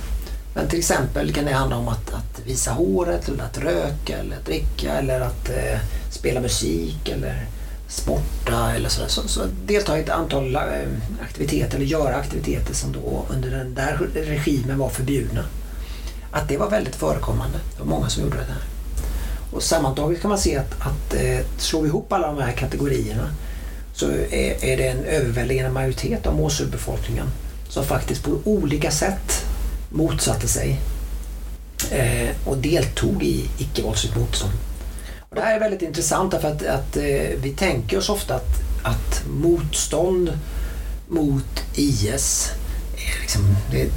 Men 0.53 0.67
till 0.67 0.79
exempel 0.79 1.33
kan 1.33 1.45
det 1.45 1.51
handla 1.51 1.77
om 1.77 1.87
att, 1.87 2.13
att 2.13 2.41
visa 2.45 2.71
håret, 2.71 3.29
eller 3.29 3.43
att 3.43 3.57
röka, 3.57 4.17
eller 4.17 4.35
att 4.35 4.45
dricka 4.45 4.93
eller 4.93 5.21
att 5.21 5.49
eh, 5.49 5.79
spela 6.09 6.41
musik 6.41 7.09
eller 7.09 7.45
sporta 7.91 8.75
eller 8.75 8.89
sådär. 8.89 9.07
Så, 9.07 9.27
så 9.27 9.41
delta 9.65 9.97
i 9.97 10.01
ett 10.01 10.09
antal 10.09 10.55
eh, 10.55 10.61
aktiviteter 11.23 11.75
eller 11.75 11.85
göra 11.85 12.15
aktiviteter 12.15 12.73
som 12.73 12.91
då 12.91 13.25
under 13.29 13.51
den 13.51 13.73
där 13.73 13.97
regimen 14.13 14.77
var 14.77 14.89
förbjudna. 14.89 15.43
Att 16.31 16.49
det 16.49 16.57
var 16.57 16.69
väldigt 16.69 16.95
förekommande. 16.95 17.57
Det 17.75 17.79
var 17.79 17.89
många 17.89 18.09
som 18.09 18.23
gjorde 18.23 18.37
det 18.37 18.43
här. 18.43 18.61
Och 19.51 19.63
sammantaget 19.63 20.21
kan 20.21 20.29
man 20.29 20.37
se 20.37 20.57
att, 20.57 20.81
att 20.81 21.13
eh, 21.13 21.39
slår 21.57 21.81
vi 21.81 21.87
ihop 21.87 22.13
alla 22.13 22.27
de 22.27 22.41
här 22.41 22.51
kategorierna 22.51 23.29
så 23.93 24.05
är, 24.11 24.65
är 24.65 24.77
det 24.77 24.87
en 24.87 25.03
överväldigande 25.03 25.71
majoritet 25.71 26.27
av 26.27 26.35
Mosulbefolkningen 26.35 27.27
som 27.69 27.85
faktiskt 27.85 28.23
på 28.23 28.39
olika 28.43 28.91
sätt 28.91 29.45
motsatte 29.89 30.47
sig 30.47 30.79
eh, 31.91 32.29
och 32.45 32.57
deltog 32.57 33.23
i 33.23 33.49
icke-våldsligt 33.57 34.15
motstånd. 34.15 34.53
Och 35.31 35.35
det 35.35 35.41
här 35.41 35.55
är 35.55 35.59
väldigt 35.59 35.81
intressant 35.81 36.31
därför 36.31 36.47
att, 36.47 36.65
att 36.65 36.97
eh, 36.97 37.39
vi 37.41 37.53
tänker 37.57 37.97
oss 37.97 38.09
ofta 38.09 38.35
att, 38.35 38.61
att 38.83 39.23
motstånd 39.27 40.37
mot 41.07 41.63
IS 41.75 42.51
är, 42.97 43.21
liksom, 43.21 43.55
det, 43.71 43.89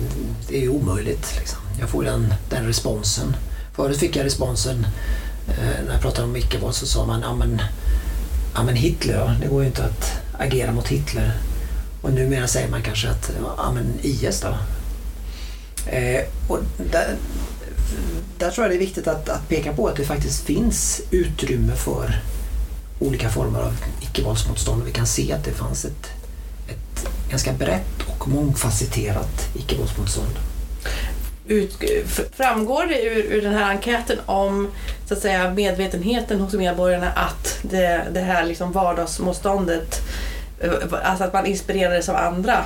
det 0.49 0.65
är 0.65 0.69
omöjligt. 0.69 1.37
Liksom. 1.39 1.59
Jag 1.81 1.89
får 1.89 2.05
den, 2.05 2.35
den 2.51 2.67
responsen. 2.67 3.37
Förut 3.77 3.99
fick 3.99 4.17
jag 4.17 4.25
responsen 4.25 4.87
eh, 5.49 5.85
när 5.87 5.93
jag 5.93 6.01
pratade 6.01 6.29
om 6.29 6.37
icke-våld 6.37 6.75
så 6.75 6.87
sa 6.87 7.07
man 7.07 7.21
ja 7.21 7.35
men, 7.35 7.63
ja 8.55 8.63
men 8.63 8.77
Hitler, 8.77 9.39
det 9.41 9.47
går 9.47 9.63
ju 9.63 9.69
inte 9.69 9.85
att 9.85 10.13
agera 10.39 10.73
mot 10.73 10.89
Hitler. 10.89 11.33
Och 12.03 12.13
numera 12.13 12.47
säger 12.47 12.69
man 12.69 12.83
kanske 12.83 13.11
att 13.11 13.31
ja 13.57 13.73
men 13.73 13.99
IS 14.03 14.41
då. 14.41 14.57
Eh, 15.91 16.25
och 16.49 16.59
där, 16.93 17.17
där 18.39 18.51
tror 18.51 18.65
jag 18.65 18.71
det 18.71 18.77
är 18.77 18.87
viktigt 18.87 19.09
att, 19.09 19.29
att 19.29 19.49
peka 19.49 19.73
på 19.73 19.89
att 19.89 19.97
det 19.97 20.05
faktiskt 20.05 20.45
finns 20.45 21.01
utrymme 21.11 21.73
för 21.77 22.21
olika 22.99 23.29
former 23.29 23.61
av 23.61 23.77
icke-våldsmotstånd. 24.01 24.83
Vi 24.85 24.93
kan 24.93 25.07
se 25.07 25.33
att 25.33 25.45
det 25.45 25.53
fanns 25.53 25.85
ett, 25.85 26.11
ett 26.69 27.09
ganska 27.31 27.53
brett 27.53 28.03
och 28.07 28.29
mångfacetterat 28.29 29.49
icke-våldsmotstånd. 29.55 30.39
Ut, 31.47 31.79
framgår 32.33 32.87
det 32.87 33.03
ur, 33.03 33.25
ur, 33.25 33.43
den 33.43 33.55
här 33.55 33.71
enkäten 33.71 34.19
om 34.27 34.69
så 35.09 35.15
att 35.15 35.21
säga, 35.21 35.51
medvetenheten 35.51 36.41
hos 36.41 36.55
medborgarna 36.55 37.11
att 37.11 37.59
det, 37.63 38.03
det 38.13 38.21
här 38.21 38.47
liksom 38.47 38.73
vardagsmotståndet, 38.73 40.03
eh, 40.61 40.71
alltså 41.03 41.25
att 41.25 41.33
man 41.33 41.47
inspirerades 41.47 42.09
av 42.09 42.17
andra 42.17 42.65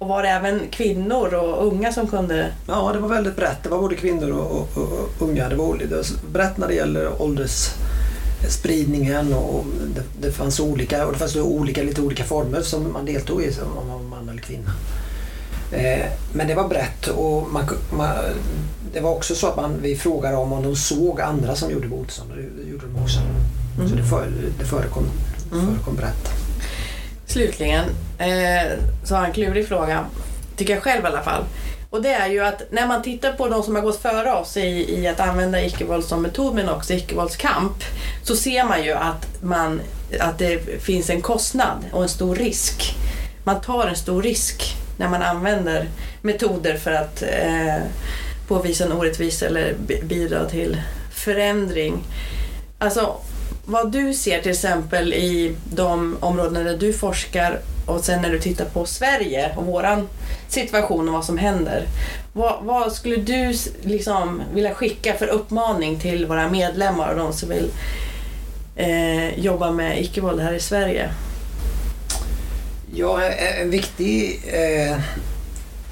och 0.00 0.08
var 0.08 0.22
det 0.22 0.28
även 0.28 0.60
kvinnor 0.70 1.34
och 1.34 1.66
unga 1.66 1.92
som 1.92 2.06
kunde? 2.06 2.52
Ja, 2.66 2.92
det 2.92 2.98
var 2.98 3.08
väldigt 3.08 3.36
brett. 3.36 3.62
Det 3.62 3.68
var 3.68 3.78
både 3.78 3.94
kvinnor 3.94 4.30
och, 4.30 4.50
och, 4.50 4.68
och 4.76 5.08
unga. 5.18 5.48
Det 5.48 5.56
var, 5.56 5.78
det 5.78 5.86
var 5.86 6.04
brett 6.32 6.56
när 6.56 6.68
det 6.68 6.74
gäller 6.74 7.22
åldersspridningen 7.22 9.34
och 9.34 9.64
det, 9.94 10.02
det, 10.20 10.32
fanns 10.32 10.60
olika, 10.60 11.06
och 11.06 11.12
det 11.12 11.18
fanns 11.18 11.36
olika, 11.36 11.82
lite 11.82 12.00
olika 12.00 12.24
former 12.24 12.60
som 12.60 12.92
man 12.92 13.04
deltog 13.04 13.42
i, 13.42 13.52
om 13.62 13.74
man 13.76 13.88
var 13.88 13.98
man 13.98 14.28
eller 14.28 14.42
kvinna. 14.42 14.70
Eh, 15.72 16.06
men 16.32 16.46
det 16.46 16.54
var 16.54 16.68
brett 16.68 17.06
och 17.06 17.52
man, 17.52 17.64
man, 17.96 18.08
det 18.92 19.00
var 19.00 19.10
också 19.10 19.34
så 19.34 19.46
att 19.46 19.56
man, 19.56 19.78
vi 19.82 19.96
frågade 19.96 20.36
om, 20.36 20.52
om 20.52 20.62
de 20.62 20.76
såg 20.76 21.20
andra 21.20 21.54
som 21.54 21.70
gjorde 21.70 21.88
motstånd 21.88 22.30
det 22.36 22.42
gjorde 22.70 22.86
de 22.86 23.02
också. 23.02 23.20
Mm. 23.20 23.88
Så 23.88 23.94
det, 23.96 24.04
för, 24.04 24.32
det 24.58 24.64
förekom, 24.64 25.04
mm. 25.52 25.66
förekom 25.66 25.96
brett. 25.96 26.39
Slutligen 27.30 27.84
eh, 28.18 28.72
så 29.04 29.14
har 29.14 29.20
jag 29.20 29.28
en 29.28 29.34
klurig 29.34 29.68
fråga, 29.68 30.06
tycker 30.56 30.74
jag 30.74 30.82
själv 30.82 31.04
i 31.04 31.06
alla 31.06 31.22
fall. 31.22 31.44
Och 31.90 32.02
det 32.02 32.12
är 32.12 32.28
ju 32.28 32.40
att 32.40 32.62
när 32.70 32.86
man 32.86 33.02
tittar 33.02 33.32
på 33.32 33.48
de 33.48 33.62
som 33.62 33.74
har 33.74 33.82
gått 33.82 34.02
före 34.02 34.32
oss 34.32 34.56
i, 34.56 35.00
i 35.00 35.06
att 35.06 35.20
använda 35.20 35.62
icke-våld 35.64 36.04
som 36.04 36.22
metod 36.22 36.54
men 36.54 36.68
också 36.68 36.92
icke-våldskamp 36.92 37.84
så 38.22 38.36
ser 38.36 38.64
man 38.64 38.84
ju 38.84 38.92
att, 38.92 39.42
man, 39.42 39.80
att 40.20 40.38
det 40.38 40.82
finns 40.82 41.10
en 41.10 41.22
kostnad 41.22 41.84
och 41.92 42.02
en 42.02 42.08
stor 42.08 42.34
risk. 42.34 42.94
Man 43.44 43.60
tar 43.60 43.86
en 43.86 43.96
stor 43.96 44.22
risk 44.22 44.76
när 44.98 45.08
man 45.08 45.22
använder 45.22 45.88
metoder 46.22 46.76
för 46.76 46.92
att 46.92 47.22
eh, 47.22 47.76
påvisa 48.48 48.84
en 48.84 48.92
orättvisa 48.92 49.46
eller 49.46 49.74
bidra 50.02 50.44
till 50.44 50.82
förändring. 51.14 52.04
Alltså, 52.78 53.16
vad 53.64 53.92
du 53.92 54.14
ser 54.14 54.42
till 54.42 54.50
exempel 54.50 55.12
i 55.12 55.56
de 55.74 56.16
områden 56.20 56.64
där 56.64 56.76
du 56.76 56.92
forskar 56.92 57.60
och 57.86 58.04
sen 58.04 58.22
när 58.22 58.30
du 58.30 58.38
tittar 58.38 58.64
på 58.64 58.86
Sverige 58.86 59.50
och 59.56 59.66
våran 59.66 60.08
situation 60.48 61.08
och 61.08 61.14
vad 61.14 61.24
som 61.24 61.38
händer. 61.38 61.86
Vad, 62.32 62.64
vad 62.64 62.92
skulle 62.92 63.16
du 63.16 63.54
liksom 63.82 64.42
vilja 64.54 64.74
skicka 64.74 65.14
för 65.14 65.26
uppmaning 65.26 66.00
till 66.00 66.26
våra 66.26 66.50
medlemmar 66.50 67.08
och 67.08 67.18
de 67.18 67.32
som 67.32 67.48
vill 67.48 67.70
eh, 68.76 69.38
jobba 69.38 69.70
med 69.70 70.00
icke-våld 70.00 70.40
här 70.40 70.52
i 70.52 70.60
Sverige? 70.60 71.10
Ja, 72.94 73.22
en 73.60 73.70
viktig 73.70 74.42
eh, 74.46 74.98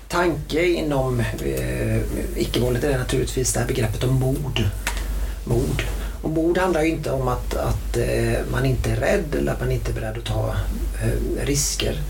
tanke 0.08 0.66
inom 0.66 1.20
eh, 1.20 2.00
icke-våldet 2.36 2.84
är 2.84 2.98
naturligtvis 2.98 3.52
det 3.52 3.60
här 3.60 3.66
begreppet 3.66 4.04
om 4.04 4.14
mord. 4.14 4.62
mord. 5.44 5.82
Och 6.22 6.30
mod 6.30 6.58
handlar 6.58 6.82
ju 6.82 6.88
inte 6.88 7.10
om 7.10 7.28
att, 7.28 7.54
att 7.54 7.96
eh, 7.96 8.40
man 8.50 8.66
inte 8.66 8.90
är 8.90 8.96
rädd 8.96 9.34
eller 9.34 9.52
att 9.52 9.60
man 9.60 9.72
inte 9.72 9.90
är 9.90 9.94
beredd 9.94 10.18
att 10.18 10.24
ta 10.24 10.54
eh, 11.02 11.46
risker. 11.46 12.00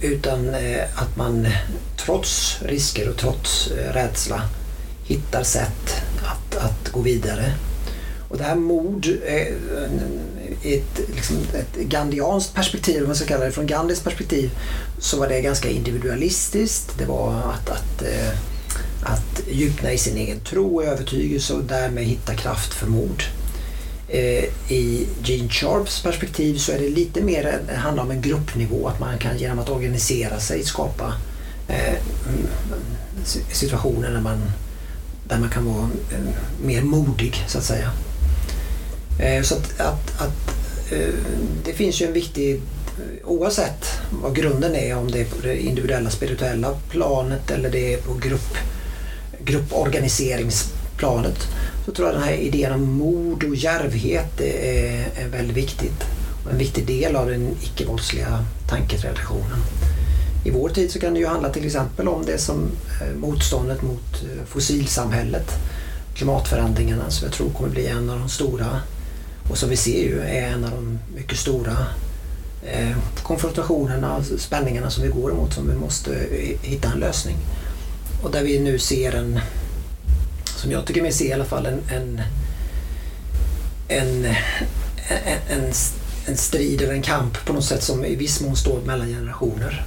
Utan 0.00 0.54
eh, 0.54 0.82
att 0.94 1.16
man 1.16 1.48
trots 1.96 2.58
risker 2.62 3.08
och 3.08 3.16
trots 3.16 3.70
rädsla 3.92 4.42
hittar 5.04 5.42
sätt 5.42 6.02
att, 6.22 6.56
att 6.56 6.92
gå 6.92 7.00
vidare. 7.00 7.54
Och 8.28 8.38
det 8.38 8.44
här 8.44 8.56
mod 8.56 9.06
i 10.62 10.74
ett, 10.74 11.08
liksom 11.14 11.36
ett 11.36 11.76
gandianskt 11.76 12.54
perspektiv, 12.54 13.02
om 13.02 13.06
man 13.06 13.16
ska 13.16 13.26
kalla 13.26 13.44
det 13.44 13.52
från 13.52 13.66
Gandhis 13.66 14.00
perspektiv, 14.00 14.50
så 14.98 15.18
var 15.18 15.28
det 15.28 15.40
ganska 15.40 15.68
individualistiskt. 15.68 16.98
Det 16.98 17.04
var 17.04 17.32
att, 17.32 17.70
att 17.70 18.02
att 19.04 19.40
djupna 19.50 19.92
i 19.92 19.98
sin 19.98 20.16
egen 20.16 20.40
tro 20.40 20.76
och 20.76 20.84
övertygelse 20.84 21.54
och 21.54 21.64
därmed 21.64 22.04
hitta 22.04 22.34
kraft 22.34 22.74
för 22.74 22.86
mod. 22.86 23.22
Eh, 24.08 24.44
I 24.68 25.06
Gene 25.24 25.48
Sharps 25.48 26.02
perspektiv 26.02 26.58
så 26.58 26.72
är 26.72 26.78
det 26.78 26.88
lite 26.88 27.22
mer, 27.22 27.60
det 27.66 27.74
handlar 27.74 28.02
om 28.02 28.10
en 28.10 28.22
gruppnivå, 28.22 28.88
att 28.88 29.00
man 29.00 29.18
kan 29.18 29.38
genom 29.38 29.58
att 29.58 29.68
organisera 29.68 30.40
sig 30.40 30.62
skapa 30.62 31.14
eh, 31.68 31.94
situationer 33.52 34.10
där 34.10 34.20
man, 34.20 34.42
där 35.28 35.38
man 35.38 35.50
kan 35.50 35.64
vara 35.64 35.88
eh, 36.12 36.34
mer 36.64 36.82
modig 36.82 37.44
så 37.48 37.58
att 37.58 37.64
säga. 37.64 37.90
Så 39.42 39.54
att, 39.54 39.80
att, 39.80 40.20
att 40.20 40.54
det 41.64 41.72
finns 41.72 42.02
ju 42.02 42.06
en 42.06 42.12
viktig 42.12 42.60
oavsett 43.24 43.86
vad 44.22 44.36
grunden 44.36 44.74
är, 44.74 44.96
om 44.96 45.10
det 45.10 45.20
är 45.20 45.24
på 45.24 45.36
det 45.42 45.62
individuella 45.62 46.10
spirituella 46.10 46.74
planet 46.90 47.50
eller 47.50 47.70
det 47.70 47.94
är 47.94 47.98
på 47.98 48.14
grupp, 48.14 48.56
grupporganiseringsplanet, 49.44 51.48
så 51.84 51.92
tror 51.92 52.08
jag 52.08 52.16
den 52.16 52.24
här 52.24 52.34
idén 52.34 52.72
om 52.72 52.92
mod 52.92 53.44
och 53.44 53.54
djärvhet 53.54 54.40
är, 54.40 55.08
är 55.16 55.28
väldigt 55.28 55.56
viktigt. 55.56 56.04
Och 56.44 56.50
en 56.50 56.58
viktig 56.58 56.86
del 56.86 57.16
av 57.16 57.26
den 57.26 57.56
icke-våldsliga 57.62 58.44
tanketraditionen. 58.68 59.58
I 60.44 60.50
vår 60.50 60.68
tid 60.68 60.90
så 60.90 61.00
kan 61.00 61.14
det 61.14 61.20
ju 61.20 61.26
handla 61.26 61.48
till 61.48 61.66
exempel 61.66 62.08
om 62.08 62.24
det 62.26 62.38
som 62.38 62.70
eh, 63.00 63.16
motståndet 63.16 63.82
mot 63.82 64.22
eh, 64.22 64.44
fossilsamhället, 64.46 65.50
klimatförändringarna 66.14 67.10
som 67.10 67.26
jag 67.26 67.34
tror 67.34 67.50
kommer 67.50 67.70
bli 67.70 67.86
en 67.86 68.10
av 68.10 68.18
de 68.18 68.28
stora 68.28 68.80
och 69.50 69.58
som 69.58 69.68
vi 69.68 69.76
ser 69.76 70.02
ju 70.02 70.20
är 70.20 70.48
en 70.48 70.64
av 70.64 70.70
de 70.70 70.98
mycket 71.14 71.38
stora 71.38 71.76
konfrontationerna, 73.22 74.24
spänningarna 74.38 74.90
som 74.90 75.02
vi 75.02 75.08
går 75.08 75.30
emot 75.30 75.54
som 75.54 75.68
vi 75.68 75.74
måste 75.74 76.26
hitta 76.62 76.92
en 76.92 76.98
lösning. 76.98 77.36
Och 78.24 78.30
där 78.30 78.42
vi 78.42 78.58
nu 78.58 78.78
ser 78.78 79.12
en, 79.12 79.40
som 80.44 80.70
jag 80.70 80.86
tycker 80.86 81.02
mig 81.02 81.12
se 81.12 81.28
i 81.28 81.32
alla 81.32 81.44
fall, 81.44 81.66
en, 81.66 81.80
en, 81.88 82.22
en, 83.88 84.24
en, 85.48 85.72
en 86.26 86.36
strid 86.36 86.82
eller 86.82 86.94
en 86.94 87.02
kamp 87.02 87.44
på 87.44 87.52
något 87.52 87.64
sätt 87.64 87.82
som 87.82 88.04
i 88.04 88.14
viss 88.14 88.40
mån 88.40 88.56
står 88.56 88.80
mellan 88.80 89.08
generationer. 89.08 89.86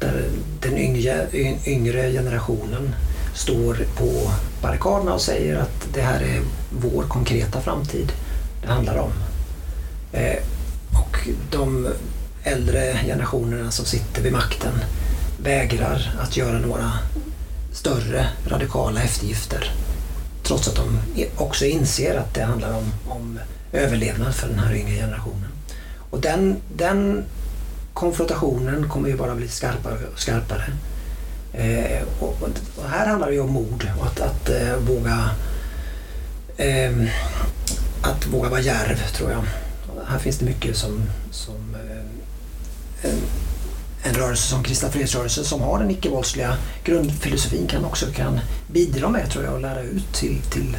Där 0.00 0.24
den 0.60 0.78
yngre, 0.78 1.26
yngre 1.66 2.12
generationen 2.12 2.94
står 3.34 3.74
på 3.96 4.30
barrikaderna 4.62 5.14
och 5.14 5.20
säger 5.20 5.56
att 5.56 5.88
det 5.94 6.02
här 6.02 6.20
är 6.20 6.42
vår 6.70 7.02
konkreta 7.02 7.60
framtid 7.60 8.12
det 8.62 8.68
handlar 8.68 8.96
om. 8.96 9.12
Eh, 10.12 10.42
och 11.00 11.28
de 11.50 11.88
äldre 12.42 12.98
generationerna 13.06 13.70
som 13.70 13.84
sitter 13.84 14.22
vid 14.22 14.32
makten 14.32 14.74
vägrar 15.42 16.14
att 16.20 16.36
göra 16.36 16.58
några 16.58 16.92
större 17.72 18.28
radikala 18.46 19.02
eftergifter. 19.02 19.72
Trots 20.42 20.68
att 20.68 20.76
de 20.76 20.98
också 21.36 21.64
inser 21.64 22.18
att 22.18 22.34
det 22.34 22.42
handlar 22.42 22.78
om, 22.78 22.92
om 23.08 23.38
överlevnad 23.72 24.34
för 24.34 24.48
den 24.48 24.58
här 24.58 24.74
yngre 24.74 24.94
generationen. 24.94 25.52
Och 26.10 26.20
den, 26.20 26.56
den 26.76 27.24
konfrontationen 27.92 28.88
kommer 28.88 29.08
ju 29.08 29.16
bara 29.16 29.34
bli 29.34 29.48
skarpare 29.48 30.06
och 30.12 30.20
skarpare. 30.20 30.64
Eh, 31.52 32.02
och, 32.20 32.42
och, 32.42 32.88
här 32.88 33.06
handlar 33.06 33.28
det 33.28 33.34
ju 33.34 33.40
om 33.40 33.52
mod 33.52 33.90
och 33.98 34.06
att, 34.06 34.20
att 34.20 34.48
eh, 34.48 34.76
våga 34.76 35.30
eh, 36.56 37.08
att 38.02 38.26
våga 38.26 38.48
vara 38.48 38.60
järv 38.60 38.98
tror 39.16 39.30
jag. 39.30 39.44
Här 40.06 40.18
finns 40.18 40.38
det 40.38 40.44
mycket 40.44 40.76
som, 40.76 41.02
som 41.30 41.76
eh, 43.02 43.10
en, 44.02 44.14
rörelse 44.14 44.48
som 44.48 44.62
Kristna 44.62 44.90
fredsrörelsen 44.90 45.44
som 45.44 45.60
har 45.60 45.78
den 45.78 45.90
icke-våldsliga 45.90 46.56
grundfilosofin 46.84 47.66
kan 47.66 47.84
också 47.84 48.06
kan 48.06 48.40
bidra 48.66 49.08
med 49.08 49.30
tror 49.30 49.44
jag 49.44 49.54
och 49.54 49.60
lära 49.60 49.82
ut 49.82 50.12
till, 50.12 50.42
till 50.42 50.76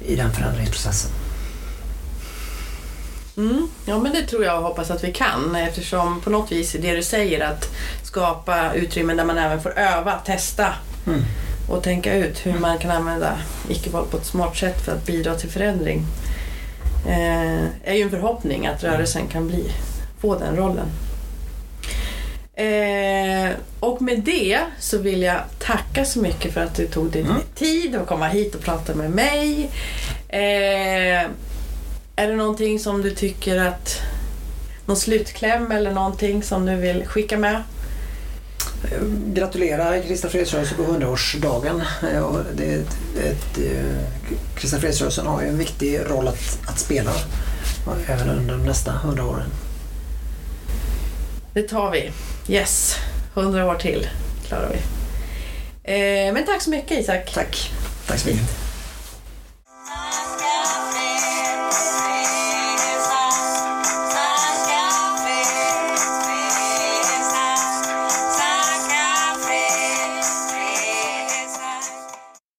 i 0.00 0.16
den 0.16 0.32
förändringsprocessen. 0.32 1.10
Mm. 3.36 3.68
Ja 3.86 3.98
men 3.98 4.12
det 4.12 4.22
tror 4.22 4.44
jag 4.44 4.58
och 4.58 4.64
hoppas 4.64 4.90
att 4.90 5.04
vi 5.04 5.12
kan 5.12 5.56
eftersom 5.56 6.20
på 6.20 6.30
något 6.30 6.52
vis 6.52 6.72
det 6.72 6.94
du 6.94 7.02
säger 7.02 7.40
att 7.40 7.68
skapa 8.02 8.72
utrymmen 8.74 9.16
där 9.16 9.24
man 9.24 9.38
även 9.38 9.62
får 9.62 9.78
öva, 9.78 10.18
testa 10.18 10.74
mm. 11.06 11.22
och 11.68 11.82
tänka 11.82 12.14
ut 12.14 12.46
hur 12.46 12.58
man 12.58 12.78
kan 12.78 12.90
använda 12.90 13.38
icke-våld 13.68 14.10
på 14.10 14.16
ett 14.16 14.26
smart 14.26 14.56
sätt 14.56 14.84
för 14.84 14.92
att 14.92 15.06
bidra 15.06 15.34
till 15.34 15.50
förändring 15.50 16.06
eh, 17.06 17.64
är 17.84 17.94
ju 17.94 18.02
en 18.02 18.10
förhoppning 18.10 18.66
att 18.66 18.84
rörelsen 18.84 19.26
kan 19.26 19.48
bli, 19.48 19.72
få 20.20 20.38
den 20.38 20.56
rollen. 20.56 20.86
Eh, 22.54 23.50
och 23.80 24.02
med 24.02 24.20
det 24.20 24.60
så 24.78 24.98
vill 24.98 25.22
jag 25.22 25.40
tacka 25.58 26.04
så 26.04 26.20
mycket 26.20 26.54
för 26.54 26.60
att 26.60 26.74
du 26.74 26.86
tog 26.86 27.10
dig 27.10 27.22
mm. 27.22 27.36
tid 27.54 27.96
att 27.96 28.06
komma 28.06 28.28
hit 28.28 28.54
och 28.54 28.60
prata 28.60 28.94
med 28.94 29.10
mig. 29.10 29.70
Eh, 30.28 31.24
är 32.16 32.28
det 32.28 32.36
någonting 32.36 32.78
som 32.78 33.02
du 33.02 33.10
tycker 33.10 33.58
att 33.58 34.00
någon 34.86 34.96
slutkläm 34.96 35.70
eller 35.70 35.92
någonting 35.92 36.42
som 36.42 36.66
du 36.66 36.76
vill 36.76 37.06
skicka 37.06 37.38
med? 37.38 37.62
gratulera 39.26 40.00
Kristna 40.00 40.30
Fredsrörelsen 40.30 40.76
på 40.76 40.82
100-årsdagen. 40.82 41.82
Eh, 42.02 42.80
Kristna 44.54 44.78
Fredsrörelsen 44.78 45.26
har 45.26 45.42
ju 45.42 45.48
en 45.48 45.58
viktig 45.58 46.00
roll 46.10 46.28
att, 46.28 46.58
att 46.66 46.78
spela 46.78 47.10
även 48.06 48.30
under 48.30 48.54
de 48.54 48.64
nästa 48.64 48.94
100 48.94 49.24
åren. 49.24 49.50
Det 51.54 51.62
tar 51.62 51.90
vi. 51.90 52.10
Yes, 52.48 52.96
100 53.34 53.66
år 53.66 53.74
till 53.74 54.08
klarar 54.46 54.68
vi. 54.68 54.78
Eh, 55.92 56.32
men 56.34 56.46
tack 56.46 56.62
så 56.62 56.70
mycket 56.70 56.98
Isak. 56.98 57.32
Tack. 57.34 57.70
Tack 58.06 58.18
så 58.18 58.28
mycket. 58.28 58.61